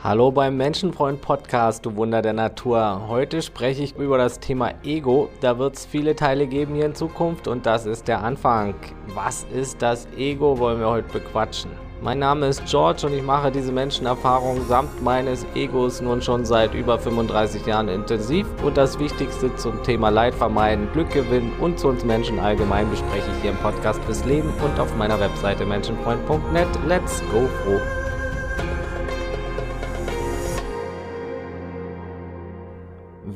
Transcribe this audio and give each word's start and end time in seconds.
Hallo 0.00 0.30
beim 0.30 0.56
Menschenfreund 0.56 1.20
Podcast, 1.20 1.84
du 1.84 1.96
Wunder 1.96 2.22
der 2.22 2.32
Natur. 2.32 3.08
Heute 3.08 3.42
spreche 3.42 3.82
ich 3.82 3.96
über 3.96 4.16
das 4.16 4.38
Thema 4.38 4.70
Ego. 4.84 5.28
Da 5.40 5.58
wird 5.58 5.74
es 5.74 5.86
viele 5.86 6.14
Teile 6.14 6.46
geben 6.46 6.76
hier 6.76 6.86
in 6.86 6.94
Zukunft 6.94 7.48
und 7.48 7.66
das 7.66 7.84
ist 7.84 8.06
der 8.06 8.22
Anfang. 8.22 8.76
Was 9.08 9.44
ist 9.52 9.82
das 9.82 10.06
Ego, 10.16 10.56
wollen 10.60 10.78
wir 10.78 10.88
heute 10.88 11.12
bequatschen. 11.12 11.72
Mein 12.00 12.20
Name 12.20 12.46
ist 12.46 12.64
George 12.66 13.08
und 13.08 13.12
ich 13.12 13.24
mache 13.24 13.50
diese 13.50 13.72
Menschenerfahrung 13.72 14.64
samt 14.68 15.02
meines 15.02 15.44
Egos 15.56 16.00
nun 16.00 16.22
schon 16.22 16.44
seit 16.44 16.74
über 16.74 16.96
35 16.96 17.66
Jahren 17.66 17.88
intensiv. 17.88 18.46
Und 18.62 18.76
das 18.76 19.00
Wichtigste 19.00 19.56
zum 19.56 19.82
Thema 19.82 20.10
Leid 20.10 20.36
vermeiden, 20.36 20.88
Glück 20.92 21.10
gewinnen 21.10 21.52
und 21.60 21.76
zu 21.80 21.88
uns 21.88 22.04
Menschen 22.04 22.38
allgemein 22.38 22.88
bespreche 22.88 23.28
ich 23.34 23.42
hier 23.42 23.50
im 23.50 23.56
Podcast 23.56 24.00
fürs 24.04 24.24
Leben 24.24 24.52
und 24.64 24.78
auf 24.78 24.94
meiner 24.94 25.18
Webseite 25.18 25.66
menschenfreund.net. 25.66 26.68
Let's 26.86 27.20
go 27.32 27.48
froh! 27.64 27.97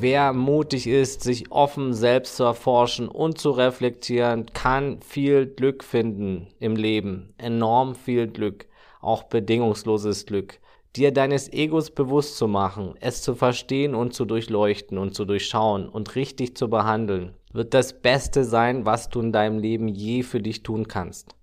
Wer 0.03 0.33
mutig 0.33 0.89
ist, 0.89 1.23
sich 1.23 1.53
offen 1.53 1.95
selbst 1.95 2.35
zu 2.35 2.43
erforschen 2.43 3.07
und 3.07 3.39
zu 3.39 3.53
reflektieren, 3.53 4.47
kann 4.47 5.01
viel 5.01 5.47
Glück 5.47 5.85
finden 5.85 6.49
im 6.59 6.75
Leben. 6.75 7.35
Enorm 7.39 7.95
viel 7.95 8.27
Glück. 8.27 8.67
Auch 9.01 9.23
bedingungsloses 9.23 10.27
Glück. 10.27 10.59
Dir 10.97 11.13
deines 11.13 11.53
Egos 11.53 11.93
bewusst 11.93 12.37
zu 12.37 12.49
machen, 12.49 12.95
es 12.99 13.23
zu 13.23 13.37
verstehen 13.37 13.95
und 13.95 14.13
zu 14.13 14.25
durchleuchten 14.25 14.99
und 14.99 15.15
zu 15.15 15.25
durchschauen 15.25 15.89
und 15.89 16.17
richtig 16.17 16.57
zu 16.57 16.69
behandeln, 16.69 17.37
wird 17.53 17.73
das 17.73 18.01
Beste 18.01 18.43
sein, 18.43 18.85
was 18.85 19.09
du 19.09 19.21
in 19.21 19.31
deinem 19.31 19.61
Leben 19.61 19.87
je 19.87 20.25
für 20.25 20.41
dich 20.41 20.65
tun 20.65 20.89
kannst. 20.89 21.37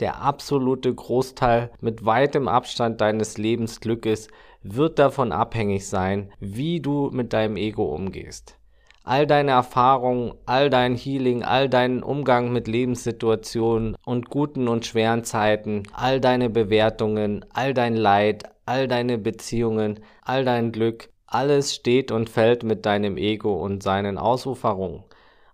Der 0.00 0.20
absolute 0.20 0.92
Großteil 0.92 1.70
mit 1.80 2.04
weitem 2.04 2.48
Abstand 2.48 3.00
deines 3.00 3.38
Lebensglückes 3.38 4.26
wird 4.62 4.98
davon 4.98 5.32
abhängig 5.32 5.86
sein, 5.86 6.32
wie 6.40 6.80
du 6.80 7.10
mit 7.12 7.32
deinem 7.32 7.56
Ego 7.56 7.84
umgehst. 7.84 8.56
All 9.04 9.26
deine 9.26 9.50
Erfahrungen, 9.50 10.34
all 10.46 10.70
dein 10.70 10.94
Healing, 10.94 11.42
all 11.42 11.68
deinen 11.68 12.04
Umgang 12.04 12.52
mit 12.52 12.68
Lebenssituationen 12.68 13.96
und 14.04 14.30
guten 14.30 14.68
und 14.68 14.86
schweren 14.86 15.24
Zeiten, 15.24 15.82
all 15.92 16.20
deine 16.20 16.50
Bewertungen, 16.50 17.44
all 17.52 17.74
dein 17.74 17.96
Leid, 17.96 18.44
all 18.64 18.86
deine 18.86 19.18
Beziehungen, 19.18 19.98
all 20.22 20.44
dein 20.44 20.70
Glück, 20.70 21.08
alles 21.26 21.74
steht 21.74 22.12
und 22.12 22.30
fällt 22.30 22.62
mit 22.62 22.86
deinem 22.86 23.16
Ego 23.16 23.54
und 23.54 23.82
seinen 23.82 24.18
Ausuferungen. 24.18 25.02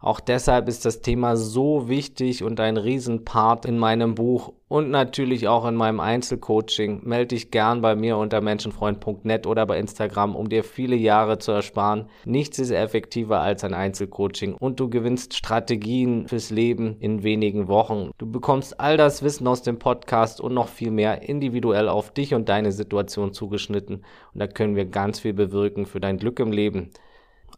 Auch 0.00 0.20
deshalb 0.20 0.68
ist 0.68 0.84
das 0.84 1.00
Thema 1.00 1.36
so 1.36 1.88
wichtig 1.88 2.44
und 2.44 2.60
ein 2.60 2.76
Riesenpart 2.76 3.66
in 3.66 3.78
meinem 3.78 4.14
Buch 4.14 4.52
und 4.68 4.90
natürlich 4.90 5.48
auch 5.48 5.66
in 5.66 5.74
meinem 5.74 5.98
Einzelcoaching. 5.98 7.00
Melde 7.02 7.34
dich 7.34 7.50
gern 7.50 7.80
bei 7.80 7.96
mir 7.96 8.16
unter 8.16 8.40
menschenfreund.net 8.40 9.48
oder 9.48 9.66
bei 9.66 9.76
Instagram, 9.76 10.36
um 10.36 10.48
dir 10.48 10.62
viele 10.62 10.94
Jahre 10.94 11.38
zu 11.38 11.50
ersparen. 11.50 12.06
Nichts 12.24 12.60
ist 12.60 12.70
effektiver 12.70 13.40
als 13.40 13.64
ein 13.64 13.74
Einzelcoaching 13.74 14.54
und 14.54 14.78
du 14.78 14.88
gewinnst 14.88 15.34
Strategien 15.34 16.28
fürs 16.28 16.50
Leben 16.50 16.96
in 17.00 17.24
wenigen 17.24 17.66
Wochen. 17.66 18.12
Du 18.18 18.30
bekommst 18.30 18.78
all 18.78 18.96
das 18.96 19.24
Wissen 19.24 19.48
aus 19.48 19.62
dem 19.62 19.80
Podcast 19.80 20.40
und 20.40 20.54
noch 20.54 20.68
viel 20.68 20.92
mehr 20.92 21.28
individuell 21.28 21.88
auf 21.88 22.12
dich 22.12 22.34
und 22.34 22.48
deine 22.48 22.70
Situation 22.70 23.32
zugeschnitten 23.32 24.04
und 24.32 24.40
da 24.40 24.46
können 24.46 24.76
wir 24.76 24.84
ganz 24.84 25.18
viel 25.18 25.32
bewirken 25.32 25.86
für 25.86 25.98
dein 25.98 26.18
Glück 26.18 26.38
im 26.38 26.52
Leben. 26.52 26.92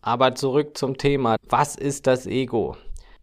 Aber 0.03 0.35
zurück 0.35 0.79
zum 0.79 0.97
Thema. 0.97 1.37
Was 1.47 1.77
ist 1.77 2.07
das 2.07 2.27
Ego? 2.27 2.77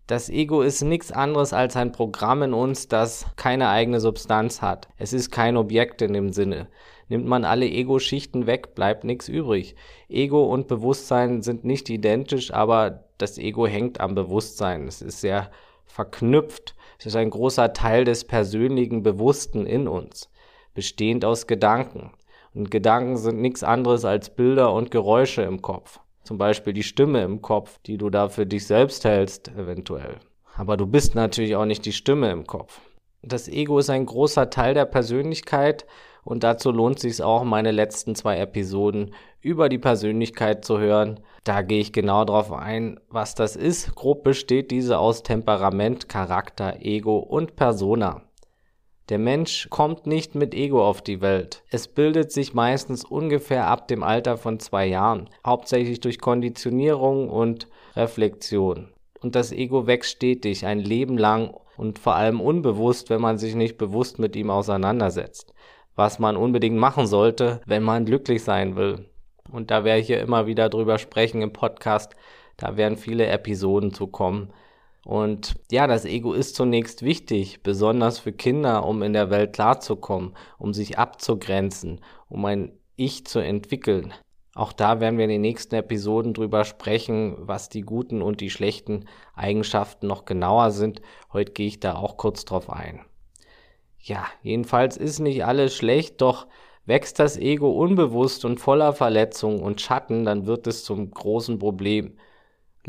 Das 0.06 0.30
Ego 0.30 0.62
ist 0.62 0.84
nichts 0.84 1.12
anderes 1.12 1.52
als 1.52 1.76
ein 1.76 1.92
Programm 1.92 2.44
in 2.44 2.54
uns, 2.54 2.88
das 2.88 3.26
keine 3.36 3.70
eigene 3.70 4.00
Substanz 4.00 4.62
hat. 4.62 4.88
Es 4.98 5.12
ist 5.12 5.32
kein 5.32 5.58
Objekt 5.58 6.04
in 6.04 6.14
dem 6.14 6.32
Sinne. 6.32 6.68
Nimmt 7.10 7.26
man 7.26 7.46
alle 7.46 7.66
Ego-Schichten 7.66 8.46
weg, 8.46 8.76
bleibt 8.76 9.06
nichts 9.06 9.28
übrig. 9.28 9.76
Ego 10.08 10.46
und 10.46 10.68
Bewusstsein 10.68 11.42
sind 11.42 11.66
nicht 11.66 11.90
identisch, 11.90 12.54
aber 12.54 13.06
das 13.18 13.40
Ego 13.40 13.66
hängt 13.66 14.00
am 14.00 14.14
Bewusstsein. 14.14 14.88
Es 14.88 15.02
ist 15.02 15.22
sehr 15.22 15.50
verknüpft. 15.84 16.76
Es 17.00 17.08
ist 17.08 17.16
ein 17.16 17.32
großer 17.32 17.74
Teil 17.74 18.06
des 18.06 18.24
persönlichen 18.24 19.02
Bewussten 19.02 19.66
in 19.66 19.88
uns, 19.88 20.30
bestehend 20.76 21.26
aus 21.26 21.48
Gedanken. 21.48 22.12
Und 22.54 22.70
Gedanken 22.70 23.18
sind 23.18 23.42
nichts 23.42 23.64
anderes 23.64 24.06
als 24.06 24.30
Bilder 24.30 24.72
und 24.74 24.92
Geräusche 24.92 25.42
im 25.42 25.64
Kopf 25.64 26.00
zum 26.28 26.38
Beispiel 26.38 26.74
die 26.74 26.84
Stimme 26.84 27.24
im 27.24 27.42
Kopf, 27.42 27.80
die 27.86 27.98
du 27.98 28.10
da 28.10 28.28
für 28.28 28.46
dich 28.46 28.68
selbst 28.68 29.06
hältst, 29.06 29.48
eventuell. 29.56 30.18
Aber 30.58 30.76
du 30.76 30.86
bist 30.86 31.16
natürlich 31.16 31.56
auch 31.56 31.64
nicht 31.64 31.86
die 31.86 31.94
Stimme 31.94 32.32
im 32.32 32.46
Kopf. 32.46 32.82
Das 33.22 33.48
Ego 33.48 33.80
ist 33.80 33.90
ein 33.90 34.06
großer 34.06 34.50
Teil 34.50 34.74
der 34.74 34.86
Persönlichkeit 34.86 35.86
und 36.26 36.44
dazu 36.44 36.72
lohnt 36.72 37.00
sich 37.00 37.24
auch, 37.24 37.46
meine 37.46 37.72
letzten 37.72 38.14
zwei 38.14 38.40
Episoden 38.40 39.14
über 39.40 39.70
die 39.70 39.78
Persönlichkeit 39.78 40.66
zu 40.66 40.80
hören. 40.80 41.22
Da 41.46 41.62
gehe 41.62 41.80
ich 41.80 41.94
genau 41.94 42.26
darauf 42.26 42.52
ein, 42.52 43.00
was 43.08 43.34
das 43.34 43.56
ist. 43.56 43.96
Grob 43.96 44.26
besteht 44.26 44.70
diese 44.70 45.00
aus 45.00 45.24
Temperament, 45.24 46.10
Charakter, 46.10 46.82
Ego 46.82 47.20
und 47.20 47.56
Persona. 47.56 48.27
Der 49.10 49.20
Mensch 49.20 49.70
kommt 49.70 50.06
nicht 50.06 50.36
mit 50.36 50.54
Ego 50.54 50.86
auf 50.86 51.02
die 51.02 51.22
Welt. 51.22 51.64
Es 51.70 51.88
bildet 51.88 52.34
sich 52.34 52.54
meistens 52.54 53.06
ungefähr 53.06 53.68
ab 53.68 53.88
dem 53.88 54.04
Alter 54.04 54.36
von 54.38 54.60
zwei 54.60 54.86
Jahren, 54.86 55.30
hauptsächlich 55.46 56.02
durch 56.02 56.20
Konditionierung 56.20 57.30
und 57.30 57.68
Reflexion. 57.96 58.90
Und 59.22 59.36
das 59.36 59.54
Ego 59.54 59.88
wächst 59.88 60.12
stetig, 60.12 60.66
ein 60.66 60.80
Leben 60.80 61.18
lang 61.18 61.54
und 61.78 62.00
vor 62.00 62.16
allem 62.16 62.42
unbewusst, 62.42 63.10
wenn 63.10 63.22
man 63.22 63.38
sich 63.38 63.56
nicht 63.56 63.78
bewusst 63.78 64.20
mit 64.20 64.36
ihm 64.36 64.50
auseinandersetzt. 64.50 65.54
Was 65.96 66.20
man 66.20 66.36
unbedingt 66.36 66.78
machen 66.78 67.08
sollte, 67.08 67.62
wenn 67.66 67.84
man 67.84 68.06
glücklich 68.06 68.44
sein 68.44 68.76
will. 68.76 69.06
Und 69.50 69.72
da 69.72 69.86
werde 69.86 70.02
ich 70.02 70.08
hier 70.08 70.20
immer 70.20 70.48
wieder 70.48 70.68
drüber 70.68 70.98
sprechen 70.98 71.42
im 71.42 71.54
Podcast. 71.54 72.14
Da 72.58 72.76
werden 72.76 72.98
viele 72.98 73.28
Episoden 73.28 73.94
zu 73.94 74.08
kommen. 74.08 74.52
Und 75.08 75.56
ja, 75.72 75.88
das 75.88 76.04
Ego 76.04 76.34
ist 76.34 76.58
zunächst 76.58 77.02
wichtig, 77.02 77.64
besonders 77.64 78.20
für 78.20 78.34
Kinder, 78.34 78.86
um 78.86 79.02
in 79.04 79.14
der 79.14 79.30
Welt 79.30 79.54
klarzukommen, 79.54 80.36
um 80.58 80.74
sich 80.74 81.00
abzugrenzen, 81.00 82.02
um 82.28 82.44
ein 82.44 82.74
Ich 82.98 83.26
zu 83.26 83.40
entwickeln. 83.40 84.14
Auch 84.54 84.74
da 84.74 85.00
werden 85.00 85.18
wir 85.18 85.24
in 85.24 85.30
den 85.30 85.40
nächsten 85.40 85.76
Episoden 85.76 86.34
drüber 86.34 86.66
sprechen, 86.66 87.38
was 87.40 87.70
die 87.70 87.84
guten 87.84 88.22
und 88.22 88.42
die 88.42 88.50
schlechten 88.50 89.06
Eigenschaften 89.34 90.08
noch 90.08 90.26
genauer 90.26 90.72
sind. 90.72 91.02
Heute 91.32 91.54
gehe 91.54 91.68
ich 91.68 91.80
da 91.80 91.96
auch 91.96 92.18
kurz 92.18 92.44
drauf 92.44 92.70
ein. 92.70 93.00
Ja, 94.02 94.26
jedenfalls 94.42 94.98
ist 94.98 95.20
nicht 95.20 95.46
alles 95.46 95.74
schlecht, 95.74 96.20
doch 96.20 96.48
wächst 96.86 97.18
das 97.20 97.38
Ego 97.38 97.72
unbewusst 97.72 98.44
und 98.44 98.60
voller 98.60 98.92
Verletzungen 98.92 99.62
und 99.62 99.80
Schatten, 99.80 100.26
dann 100.26 100.48
wird 100.48 100.68
es 100.68 100.84
zum 100.84 101.12
großen 101.12 101.60
Problem. 101.60 102.18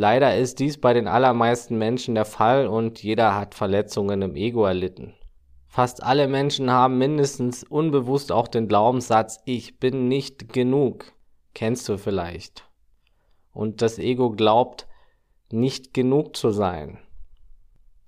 Leider 0.01 0.37
ist 0.37 0.61
dies 0.61 0.81
bei 0.81 0.93
den 0.95 1.09
allermeisten 1.09 1.77
Menschen 1.77 2.15
der 2.15 2.25
Fall 2.25 2.69
und 2.69 3.03
jeder 3.03 3.35
hat 3.35 3.57
Verletzungen 3.57 4.23
im 4.23 4.37
Ego 4.37 4.65
erlitten. 4.65 5.15
Fast 5.67 6.05
alle 6.05 6.29
Menschen 6.29 6.71
haben 6.71 6.99
mindestens 6.99 7.65
unbewusst 7.65 8.31
auch 8.31 8.47
den 8.47 8.69
Glaubenssatz, 8.69 9.41
ich 9.45 9.81
bin 9.81 10.07
nicht 10.07 10.53
genug. 10.53 11.13
Kennst 11.53 11.89
du 11.89 11.99
vielleicht. 11.99 12.71
Und 13.53 13.83
das 13.83 13.99
Ego 13.99 14.31
glaubt, 14.31 14.87
nicht 15.51 15.95
genug 15.95 16.37
zu 16.37 16.51
sein. 16.51 16.99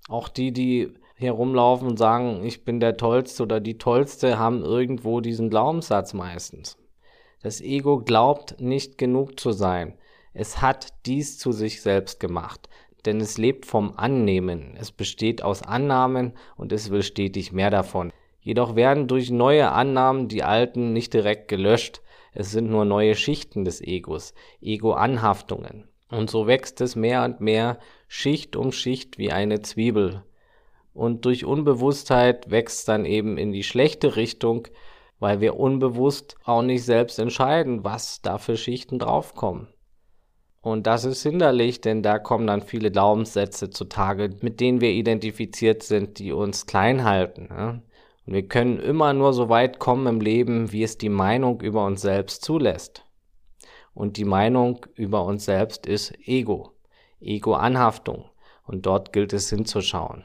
Auch 0.07 0.29
die, 0.29 0.53
die 0.53 0.93
herumlaufen 1.15 1.89
und 1.89 1.97
sagen, 1.97 2.45
ich 2.45 2.63
bin 2.63 2.79
der 2.79 2.95
Tollste 2.95 3.43
oder 3.43 3.59
die 3.59 3.77
Tollste, 3.77 4.39
haben 4.39 4.63
irgendwo 4.63 5.19
diesen 5.19 5.49
Glaubenssatz 5.49 6.13
meistens. 6.13 6.77
Das 7.43 7.59
Ego 7.59 7.99
glaubt, 7.99 8.61
nicht 8.61 8.97
genug 8.97 9.37
zu 9.41 9.51
sein. 9.51 9.97
Es 10.33 10.61
hat 10.61 10.93
dies 11.05 11.37
zu 11.37 11.51
sich 11.51 11.81
selbst 11.81 12.19
gemacht, 12.19 12.69
denn 13.05 13.19
es 13.19 13.37
lebt 13.37 13.65
vom 13.65 13.93
Annehmen, 13.97 14.75
es 14.79 14.91
besteht 14.91 15.41
aus 15.41 15.61
Annahmen 15.61 16.33
und 16.55 16.71
es 16.71 16.89
will 16.89 17.03
stetig 17.03 17.51
mehr 17.51 17.69
davon. 17.69 18.13
Jedoch 18.39 18.75
werden 18.75 19.07
durch 19.07 19.29
neue 19.29 19.71
Annahmen 19.71 20.27
die 20.27 20.43
alten 20.43 20.93
nicht 20.93 21.13
direkt 21.13 21.47
gelöscht, 21.47 22.01
es 22.33 22.51
sind 22.51 22.69
nur 22.69 22.85
neue 22.85 23.15
Schichten 23.15 23.65
des 23.65 23.81
Egos, 23.81 24.33
Ego-Anhaftungen. 24.61 25.89
Und 26.09 26.29
so 26.29 26.47
wächst 26.47 26.81
es 26.81 26.95
mehr 26.95 27.23
und 27.23 27.41
mehr 27.41 27.77
Schicht 28.07 28.55
um 28.55 28.71
Schicht 28.71 29.17
wie 29.17 29.31
eine 29.31 29.61
Zwiebel. 29.61 30.23
Und 30.93 31.25
durch 31.25 31.45
Unbewusstheit 31.45 32.49
wächst 32.49 32.87
dann 32.87 33.05
eben 33.05 33.37
in 33.37 33.51
die 33.51 33.63
schlechte 33.63 34.15
Richtung, 34.15 34.67
weil 35.19 35.39
wir 35.39 35.57
unbewusst 35.57 36.35
auch 36.43 36.61
nicht 36.61 36.83
selbst 36.83 37.19
entscheiden, 37.19 37.83
was 37.83 38.21
da 38.21 38.37
für 38.37 38.57
Schichten 38.57 38.99
draufkommen. 38.99 39.67
Und 40.61 40.85
das 40.85 41.05
ist 41.05 41.23
hinderlich, 41.23 41.81
denn 41.81 42.03
da 42.03 42.19
kommen 42.19 42.45
dann 42.45 42.61
viele 42.61 42.91
Glaubenssätze 42.91 43.71
zutage, 43.71 44.29
mit 44.41 44.59
denen 44.59 44.79
wir 44.79 44.91
identifiziert 44.91 45.81
sind, 45.81 46.19
die 46.19 46.31
uns 46.31 46.67
klein 46.67 47.03
halten. 47.03 47.47
Ja? 47.49 47.81
Und 48.27 48.33
wir 48.33 48.47
können 48.47 48.79
immer 48.79 49.13
nur 49.13 49.33
so 49.33 49.49
weit 49.49 49.79
kommen 49.79 50.05
im 50.05 50.21
Leben, 50.21 50.71
wie 50.71 50.83
es 50.83 50.99
die 50.99 51.09
Meinung 51.09 51.61
über 51.61 51.85
uns 51.85 52.01
selbst 52.01 52.45
zulässt. 52.45 53.05
Und 53.95 54.17
die 54.17 54.25
Meinung 54.25 54.85
über 54.95 55.25
uns 55.25 55.45
selbst 55.45 55.87
ist 55.87 56.13
Ego, 56.27 56.73
Ego-Anhaftung. 57.19 58.25
Und 58.65 58.85
dort 58.85 59.11
gilt 59.11 59.33
es 59.33 59.49
hinzuschauen. 59.49 60.23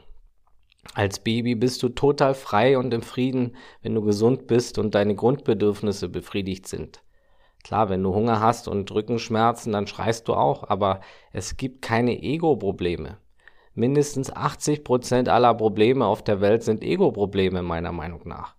Als 0.94 1.18
Baby 1.18 1.54
bist 1.54 1.82
du 1.82 1.88
total 1.88 2.34
frei 2.34 2.78
und 2.78 2.92
im 2.94 3.02
Frieden, 3.02 3.56
wenn 3.82 3.94
du 3.94 4.02
gesund 4.02 4.46
bist 4.46 4.78
und 4.78 4.94
deine 4.94 5.14
Grundbedürfnisse 5.14 6.08
befriedigt 6.08 6.68
sind. 6.68 7.02
Klar, 7.66 7.88
wenn 7.88 8.04
du 8.04 8.14
Hunger 8.14 8.38
hast 8.38 8.68
und 8.68 8.88
Rückenschmerzen, 8.92 9.72
dann 9.72 9.88
schreist 9.88 10.28
du 10.28 10.34
auch, 10.34 10.70
aber 10.70 11.00
es 11.32 11.56
gibt 11.56 11.82
keine 11.82 12.22
Ego-Probleme. 12.22 13.16
Mindestens 13.74 14.32
80 14.32 14.84
Prozent 14.84 15.28
aller 15.28 15.52
Probleme 15.52 16.06
auf 16.06 16.22
der 16.22 16.40
Welt 16.40 16.62
sind 16.62 16.84
Ego-Probleme, 16.84 17.62
meiner 17.62 17.90
Meinung 17.90 18.20
nach. 18.24 18.54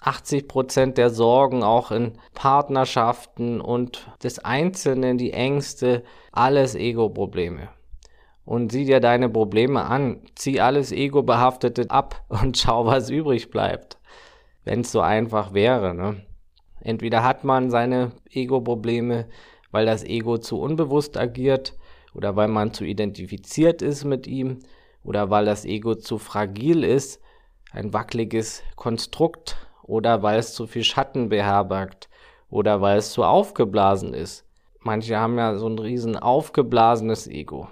80 0.00 0.48
Prozent 0.48 0.98
der 0.98 1.10
Sorgen 1.10 1.62
auch 1.62 1.92
in 1.92 2.18
Partnerschaften 2.34 3.60
und 3.60 4.10
des 4.24 4.40
Einzelnen, 4.40 5.18
die 5.18 5.32
Ängste, 5.32 6.02
alles 6.32 6.74
Ego-Probleme. 6.74 7.68
Und 8.44 8.72
sieh 8.72 8.86
dir 8.86 8.98
deine 8.98 9.28
Probleme 9.28 9.84
an, 9.84 10.22
zieh 10.34 10.60
alles 10.60 10.90
Ego-Behaftete 10.90 11.92
ab 11.92 12.24
und 12.28 12.58
schau, 12.58 12.86
was 12.86 13.08
übrig 13.08 13.50
bleibt. 13.50 13.98
Wenn 14.64 14.80
es 14.80 14.90
so 14.90 15.00
einfach 15.00 15.54
wäre, 15.54 15.94
ne? 15.94 16.24
Entweder 16.80 17.24
hat 17.24 17.44
man 17.44 17.70
seine 17.70 18.12
Ego-Probleme, 18.30 19.26
weil 19.70 19.86
das 19.86 20.04
Ego 20.04 20.38
zu 20.38 20.60
unbewusst 20.60 21.16
agiert 21.16 21.74
oder 22.14 22.36
weil 22.36 22.48
man 22.48 22.72
zu 22.72 22.84
identifiziert 22.84 23.82
ist 23.82 24.04
mit 24.04 24.26
ihm 24.26 24.60
oder 25.02 25.30
weil 25.30 25.44
das 25.44 25.64
Ego 25.64 25.94
zu 25.94 26.18
fragil 26.18 26.84
ist, 26.84 27.20
ein 27.72 27.92
wackeliges 27.92 28.62
Konstrukt 28.76 29.56
oder 29.82 30.22
weil 30.22 30.38
es 30.38 30.54
zu 30.54 30.66
viel 30.66 30.84
Schatten 30.84 31.28
beherbergt 31.28 32.08
oder 32.50 32.80
weil 32.80 32.98
es 32.98 33.12
zu 33.12 33.24
aufgeblasen 33.24 34.14
ist. 34.14 34.44
Manche 34.80 35.18
haben 35.18 35.36
ja 35.38 35.56
so 35.56 35.68
ein 35.68 35.78
riesen 35.78 36.16
aufgeblasenes 36.16 37.26
Ego. 37.26 37.68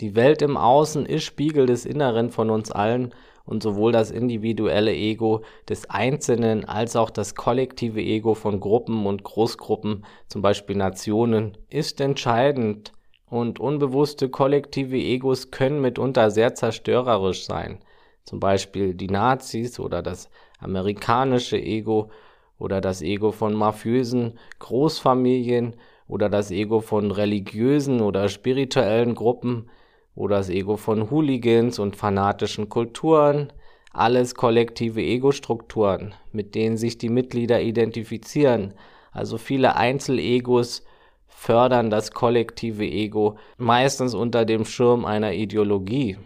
Die 0.00 0.14
Welt 0.14 0.42
im 0.42 0.56
Außen 0.56 1.06
ist 1.06 1.24
Spiegel 1.24 1.66
des 1.66 1.84
Inneren 1.84 2.30
von 2.30 2.50
uns 2.50 2.70
allen 2.70 3.12
und 3.48 3.62
sowohl 3.62 3.92
das 3.92 4.10
individuelle 4.10 4.92
Ego 4.92 5.40
des 5.68 5.88
Einzelnen 5.88 6.66
als 6.66 6.96
auch 6.96 7.08
das 7.08 7.34
kollektive 7.34 8.02
Ego 8.02 8.34
von 8.34 8.60
Gruppen 8.60 9.06
und 9.06 9.24
Großgruppen, 9.24 10.04
zum 10.28 10.42
Beispiel 10.42 10.76
Nationen, 10.76 11.56
ist 11.70 12.00
entscheidend 12.02 12.92
und 13.26 13.58
unbewusste 13.58 14.28
kollektive 14.28 14.98
Egos 14.98 15.50
können 15.50 15.80
mitunter 15.80 16.30
sehr 16.30 16.54
zerstörerisch 16.54 17.46
sein. 17.46 17.78
Zum 18.24 18.38
Beispiel 18.38 18.94
die 18.94 19.08
Nazis 19.08 19.80
oder 19.80 20.02
das 20.02 20.28
amerikanische 20.58 21.58
Ego 21.58 22.10
oder 22.58 22.82
das 22.82 23.00
Ego 23.00 23.32
von 23.32 23.54
mafiösen 23.54 24.38
Großfamilien 24.58 25.76
oder 26.06 26.28
das 26.28 26.50
Ego 26.50 26.80
von 26.80 27.12
religiösen 27.12 28.02
oder 28.02 28.28
spirituellen 28.28 29.14
Gruppen 29.14 29.70
oder 30.18 30.38
das 30.38 30.50
Ego 30.50 30.76
von 30.76 31.12
Hooligans 31.12 31.78
und 31.78 31.94
fanatischen 31.94 32.68
Kulturen, 32.68 33.52
alles 33.92 34.34
kollektive 34.34 35.00
Ego-Strukturen, 35.00 36.12
mit 36.32 36.56
denen 36.56 36.76
sich 36.76 36.98
die 36.98 37.08
Mitglieder 37.08 37.62
identifizieren. 37.62 38.74
Also 39.12 39.38
viele 39.38 39.76
Einzelegos 39.76 40.82
fördern 41.28 41.88
das 41.88 42.10
kollektive 42.10 42.84
Ego, 42.84 43.36
meistens 43.58 44.12
unter 44.14 44.44
dem 44.44 44.64
Schirm 44.64 45.04
einer 45.04 45.34
Ideologie. 45.34 46.18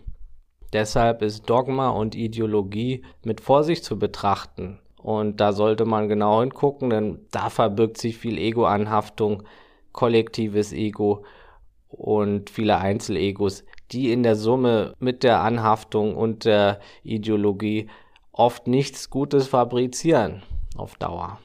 Deshalb 0.73 1.21
ist 1.21 1.51
Dogma 1.51 1.91
und 1.91 2.15
Ideologie 2.15 3.05
mit 3.25 3.43
Vorsicht 3.43 3.85
zu 3.85 3.99
betrachten. 3.99 4.81
Und 4.97 5.39
da 5.39 5.53
sollte 5.53 5.85
man 5.85 6.09
genau 6.09 6.41
hingucken, 6.41 6.89
denn 6.89 7.27
da 7.31 7.51
verbirgt 7.51 7.99
sich 7.99 8.17
viel 8.17 8.39
Ego-Anhaftung, 8.39 9.43
kollektives 9.93 10.73
Ego 10.73 11.25
und 11.89 12.49
viele 12.49 12.79
Einzelegos, 12.79 13.65
die 13.93 14.13
in 14.13 14.23
der 14.23 14.37
Summe 14.37 14.95
mit 14.99 15.23
der 15.23 15.41
Anhaftung 15.41 16.17
und 16.17 16.45
der 16.45 16.81
Ideologie 17.03 17.89
oft 18.33 18.67
nichts 18.67 19.11
Gutes 19.11 19.47
fabrizieren 19.47 20.43
auf 20.77 20.97
Dauer. 20.97 21.39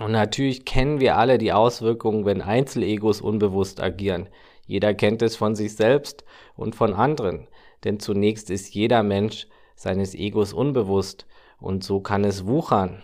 Und 0.00 0.12
natürlich 0.12 0.64
kennen 0.64 1.00
wir 1.00 1.16
alle 1.16 1.38
die 1.38 1.52
Auswirkungen, 1.52 2.24
wenn 2.24 2.42
Einzelegos 2.42 3.20
unbewusst 3.20 3.80
agieren. 3.80 4.28
Jeder 4.66 4.92
kennt 4.94 5.22
es 5.22 5.36
von 5.36 5.54
sich 5.54 5.76
selbst 5.76 6.24
und 6.56 6.74
von 6.74 6.94
anderen, 6.94 7.48
denn 7.84 8.00
zunächst 8.00 8.50
ist 8.50 8.74
jeder 8.74 9.02
Mensch 9.02 9.46
seines 9.76 10.14
Egos 10.14 10.52
unbewusst 10.52 11.26
und 11.60 11.84
so 11.84 12.00
kann 12.00 12.24
es 12.24 12.46
wuchern. 12.46 13.02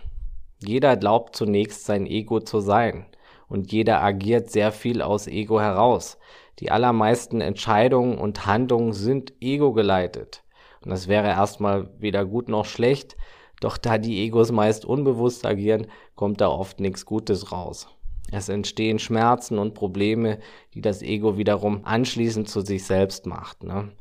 Jeder 0.59 0.97
glaubt 0.97 1.35
zunächst 1.35 1.85
sein 1.85 2.05
Ego 2.05 2.39
zu 2.39 2.59
sein 2.59 3.05
und 3.47 3.71
jeder 3.71 4.01
agiert 4.01 4.49
sehr 4.51 4.71
viel 4.71 5.01
aus 5.01 5.27
Ego 5.27 5.59
heraus. 5.59 6.17
Die 6.59 6.71
allermeisten 6.71 7.41
Entscheidungen 7.41 8.17
und 8.17 8.45
Handlungen 8.45 8.93
sind 8.93 9.33
ego 9.41 9.73
geleitet. 9.73 10.43
Und 10.83 10.91
das 10.91 11.07
wäre 11.07 11.27
erstmal 11.27 11.89
weder 11.99 12.25
gut 12.25 12.49
noch 12.49 12.65
schlecht, 12.65 13.15
doch 13.59 13.77
da 13.77 13.97
die 13.97 14.23
Egos 14.25 14.51
meist 14.51 14.85
unbewusst 14.85 15.45
agieren, 15.45 15.87
kommt 16.15 16.41
da 16.41 16.49
oft 16.49 16.79
nichts 16.79 17.05
Gutes 17.05 17.51
raus. 17.51 17.87
Es 18.31 18.49
entstehen 18.49 18.97
Schmerzen 18.97 19.59
und 19.59 19.73
Probleme, 19.73 20.39
die 20.73 20.81
das 20.81 21.01
Ego 21.01 21.37
wiederum 21.37 21.81
anschließend 21.83 22.49
zu 22.49 22.61
sich 22.61 22.85
selbst 22.85 23.25
macht. 23.25 23.63
Ne? 23.63 23.91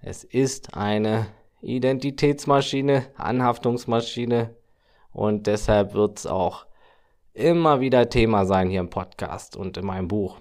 Es 0.00 0.24
ist 0.24 0.74
eine 0.74 1.26
Identitätsmaschine, 1.62 3.06
Anhaftungsmaschine 3.16 4.54
und 5.12 5.46
deshalb 5.46 5.94
wird 5.94 6.18
es 6.18 6.26
auch 6.26 6.66
immer 7.32 7.80
wieder 7.80 8.08
Thema 8.08 8.44
sein 8.44 8.68
hier 8.68 8.80
im 8.80 8.90
Podcast 8.90 9.56
und 9.56 9.76
in 9.76 9.86
meinem 9.86 10.08
Buch. 10.08 10.38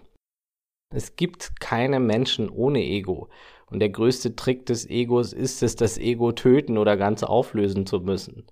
Es 0.89 1.17
gibt 1.17 1.59
keine 1.59 1.99
Menschen 1.99 2.49
ohne 2.49 2.79
Ego. 2.79 3.27
Und 3.69 3.79
der 3.79 3.89
größte 3.89 4.35
Trick 4.35 4.65
des 4.65 4.89
Egos 4.89 5.33
ist 5.33 5.61
es, 5.61 5.75
das 5.75 5.97
Ego 5.97 6.31
töten 6.31 6.77
oder 6.77 6.95
ganz 6.95 7.23
auflösen 7.23 7.85
zu 7.85 7.99
müssen. 7.99 8.45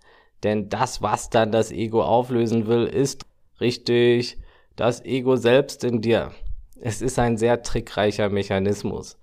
Denn 0.43 0.67
das, 0.69 1.01
was 1.01 1.29
dann 1.29 1.51
das 1.51 1.71
Ego 1.71 2.03
auflösen 2.03 2.67
will, 2.67 2.85
ist 2.85 3.25
richtig 3.61 4.37
das 4.75 5.03
Ego 5.05 5.37
selbst 5.37 5.85
in 5.85 6.01
dir. 6.01 6.33
Es 6.81 7.01
ist 7.01 7.17
ein 7.17 7.37
sehr 7.37 7.63
trickreicher 7.63 8.29
Mechanismus. 8.29 9.17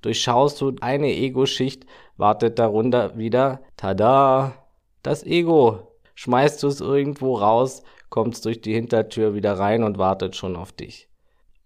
Durchschaust 0.00 0.60
du 0.60 0.74
eine 0.80 1.12
Ego-Schicht, 1.12 1.84
wartet 2.16 2.58
darunter 2.58 3.16
wieder, 3.18 3.60
tada, 3.76 4.66
das 5.02 5.24
Ego. 5.24 5.92
Schmeißt 6.14 6.62
du 6.62 6.68
es 6.68 6.80
irgendwo 6.80 7.36
raus, 7.36 7.82
kommt's 8.08 8.40
durch 8.40 8.62
die 8.62 8.72
Hintertür 8.72 9.34
wieder 9.34 9.58
rein 9.58 9.82
und 9.82 9.98
wartet 9.98 10.34
schon 10.36 10.56
auf 10.56 10.72
dich. 10.72 11.08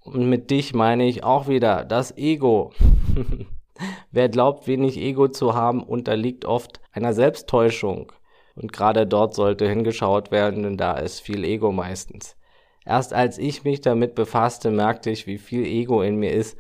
Und 0.09 0.27
mit 0.27 0.51
dich 0.51 0.75
meine 0.75 1.07
ich 1.07 1.23
auch 1.23 1.49
wieder 1.49 1.85
das 1.85 2.17
Ego. 2.17 2.73
Wer 4.11 4.31
glaubt, 4.31 4.67
wenig 4.67 4.97
Ego 4.97 5.29
zu 5.29 5.55
haben, 5.55 5.83
unterliegt 5.83 6.47
oft 6.47 6.81
einer 6.93 7.13
Selbsttäuschung. 7.13 8.11
Und 8.55 8.73
gerade 8.73 9.07
dort 9.07 9.35
sollte 9.35 9.69
hingeschaut 9.69 10.31
werden, 10.31 10.63
denn 10.63 10.77
da 10.79 10.95
ist 10.95 11.21
viel 11.21 11.45
Ego 11.45 11.73
meistens. 11.73 12.37
Erst 12.87 13.13
als 13.13 13.37
ich 13.37 13.65
mich 13.65 13.83
damit 13.83 14.15
befasste, 14.15 14.71
merkte 14.71 15.11
ich, 15.11 15.27
wie 15.27 15.37
viel 15.37 15.67
Ego 15.67 16.01
in 16.01 16.17
mir 16.17 16.33
ist. 16.33 16.57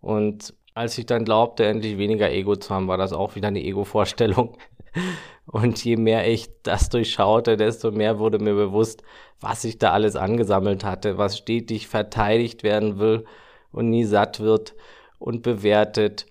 Und 0.00 0.54
als 0.72 0.96
ich 0.96 1.04
dann 1.04 1.24
glaubte, 1.24 1.66
endlich 1.66 1.98
weniger 1.98 2.30
Ego 2.30 2.54
zu 2.54 2.72
haben, 2.72 2.86
war 2.86 2.98
das 2.98 3.12
auch 3.12 3.34
wieder 3.34 3.48
eine 3.48 3.62
Ego-Vorstellung. 3.62 4.56
Und 5.46 5.84
je 5.84 5.96
mehr 5.96 6.30
ich 6.30 6.48
das 6.62 6.88
durchschaute, 6.88 7.56
desto 7.56 7.90
mehr 7.90 8.18
wurde 8.18 8.38
mir 8.38 8.54
bewusst, 8.54 9.02
was 9.40 9.64
ich 9.64 9.78
da 9.78 9.90
alles 9.90 10.16
angesammelt 10.16 10.84
hatte, 10.84 11.18
was 11.18 11.38
stetig 11.38 11.88
verteidigt 11.88 12.62
werden 12.62 12.98
will 12.98 13.24
und 13.72 13.90
nie 13.90 14.04
satt 14.04 14.40
wird 14.40 14.74
und 15.18 15.42
bewertet 15.42 16.26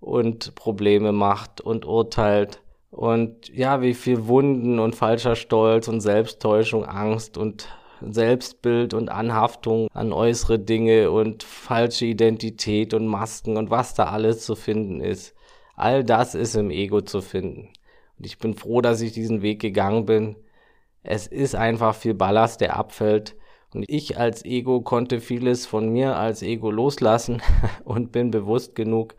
und 0.00 0.54
Probleme 0.56 1.12
macht 1.12 1.60
und 1.60 1.84
urteilt. 1.84 2.60
Und 2.90 3.48
ja, 3.54 3.82
wie 3.82 3.94
viel 3.94 4.26
Wunden 4.26 4.78
und 4.78 4.96
falscher 4.96 5.36
Stolz 5.36 5.86
und 5.88 6.00
Selbsttäuschung, 6.00 6.84
Angst 6.84 7.38
und 7.38 7.68
Selbstbild 8.00 8.94
und 8.94 9.08
Anhaftung 9.10 9.88
an 9.92 10.12
äußere 10.12 10.58
Dinge 10.58 11.10
und 11.10 11.42
falsche 11.42 12.06
Identität 12.06 12.94
und 12.94 13.06
Masken 13.06 13.56
und 13.56 13.70
was 13.70 13.94
da 13.94 14.06
alles 14.06 14.44
zu 14.44 14.54
finden 14.54 15.00
ist. 15.00 15.34
All 15.76 16.04
das 16.04 16.34
ist 16.34 16.56
im 16.56 16.70
Ego 16.70 17.00
zu 17.00 17.20
finden. 17.20 17.68
Und 18.18 18.26
ich 18.26 18.38
bin 18.38 18.54
froh, 18.54 18.80
dass 18.80 19.00
ich 19.00 19.12
diesen 19.12 19.42
Weg 19.42 19.60
gegangen 19.60 20.06
bin. 20.06 20.36
Es 21.02 21.26
ist 21.26 21.54
einfach 21.54 21.94
viel 21.94 22.14
Ballast, 22.14 22.60
der 22.60 22.76
abfällt. 22.76 23.36
Und 23.74 23.84
ich 23.88 24.18
als 24.18 24.44
Ego 24.44 24.80
konnte 24.80 25.20
vieles 25.20 25.66
von 25.66 25.90
mir 25.90 26.16
als 26.16 26.42
Ego 26.42 26.70
loslassen 26.70 27.42
und 27.84 28.12
bin 28.12 28.30
bewusst 28.30 28.74
genug, 28.74 29.14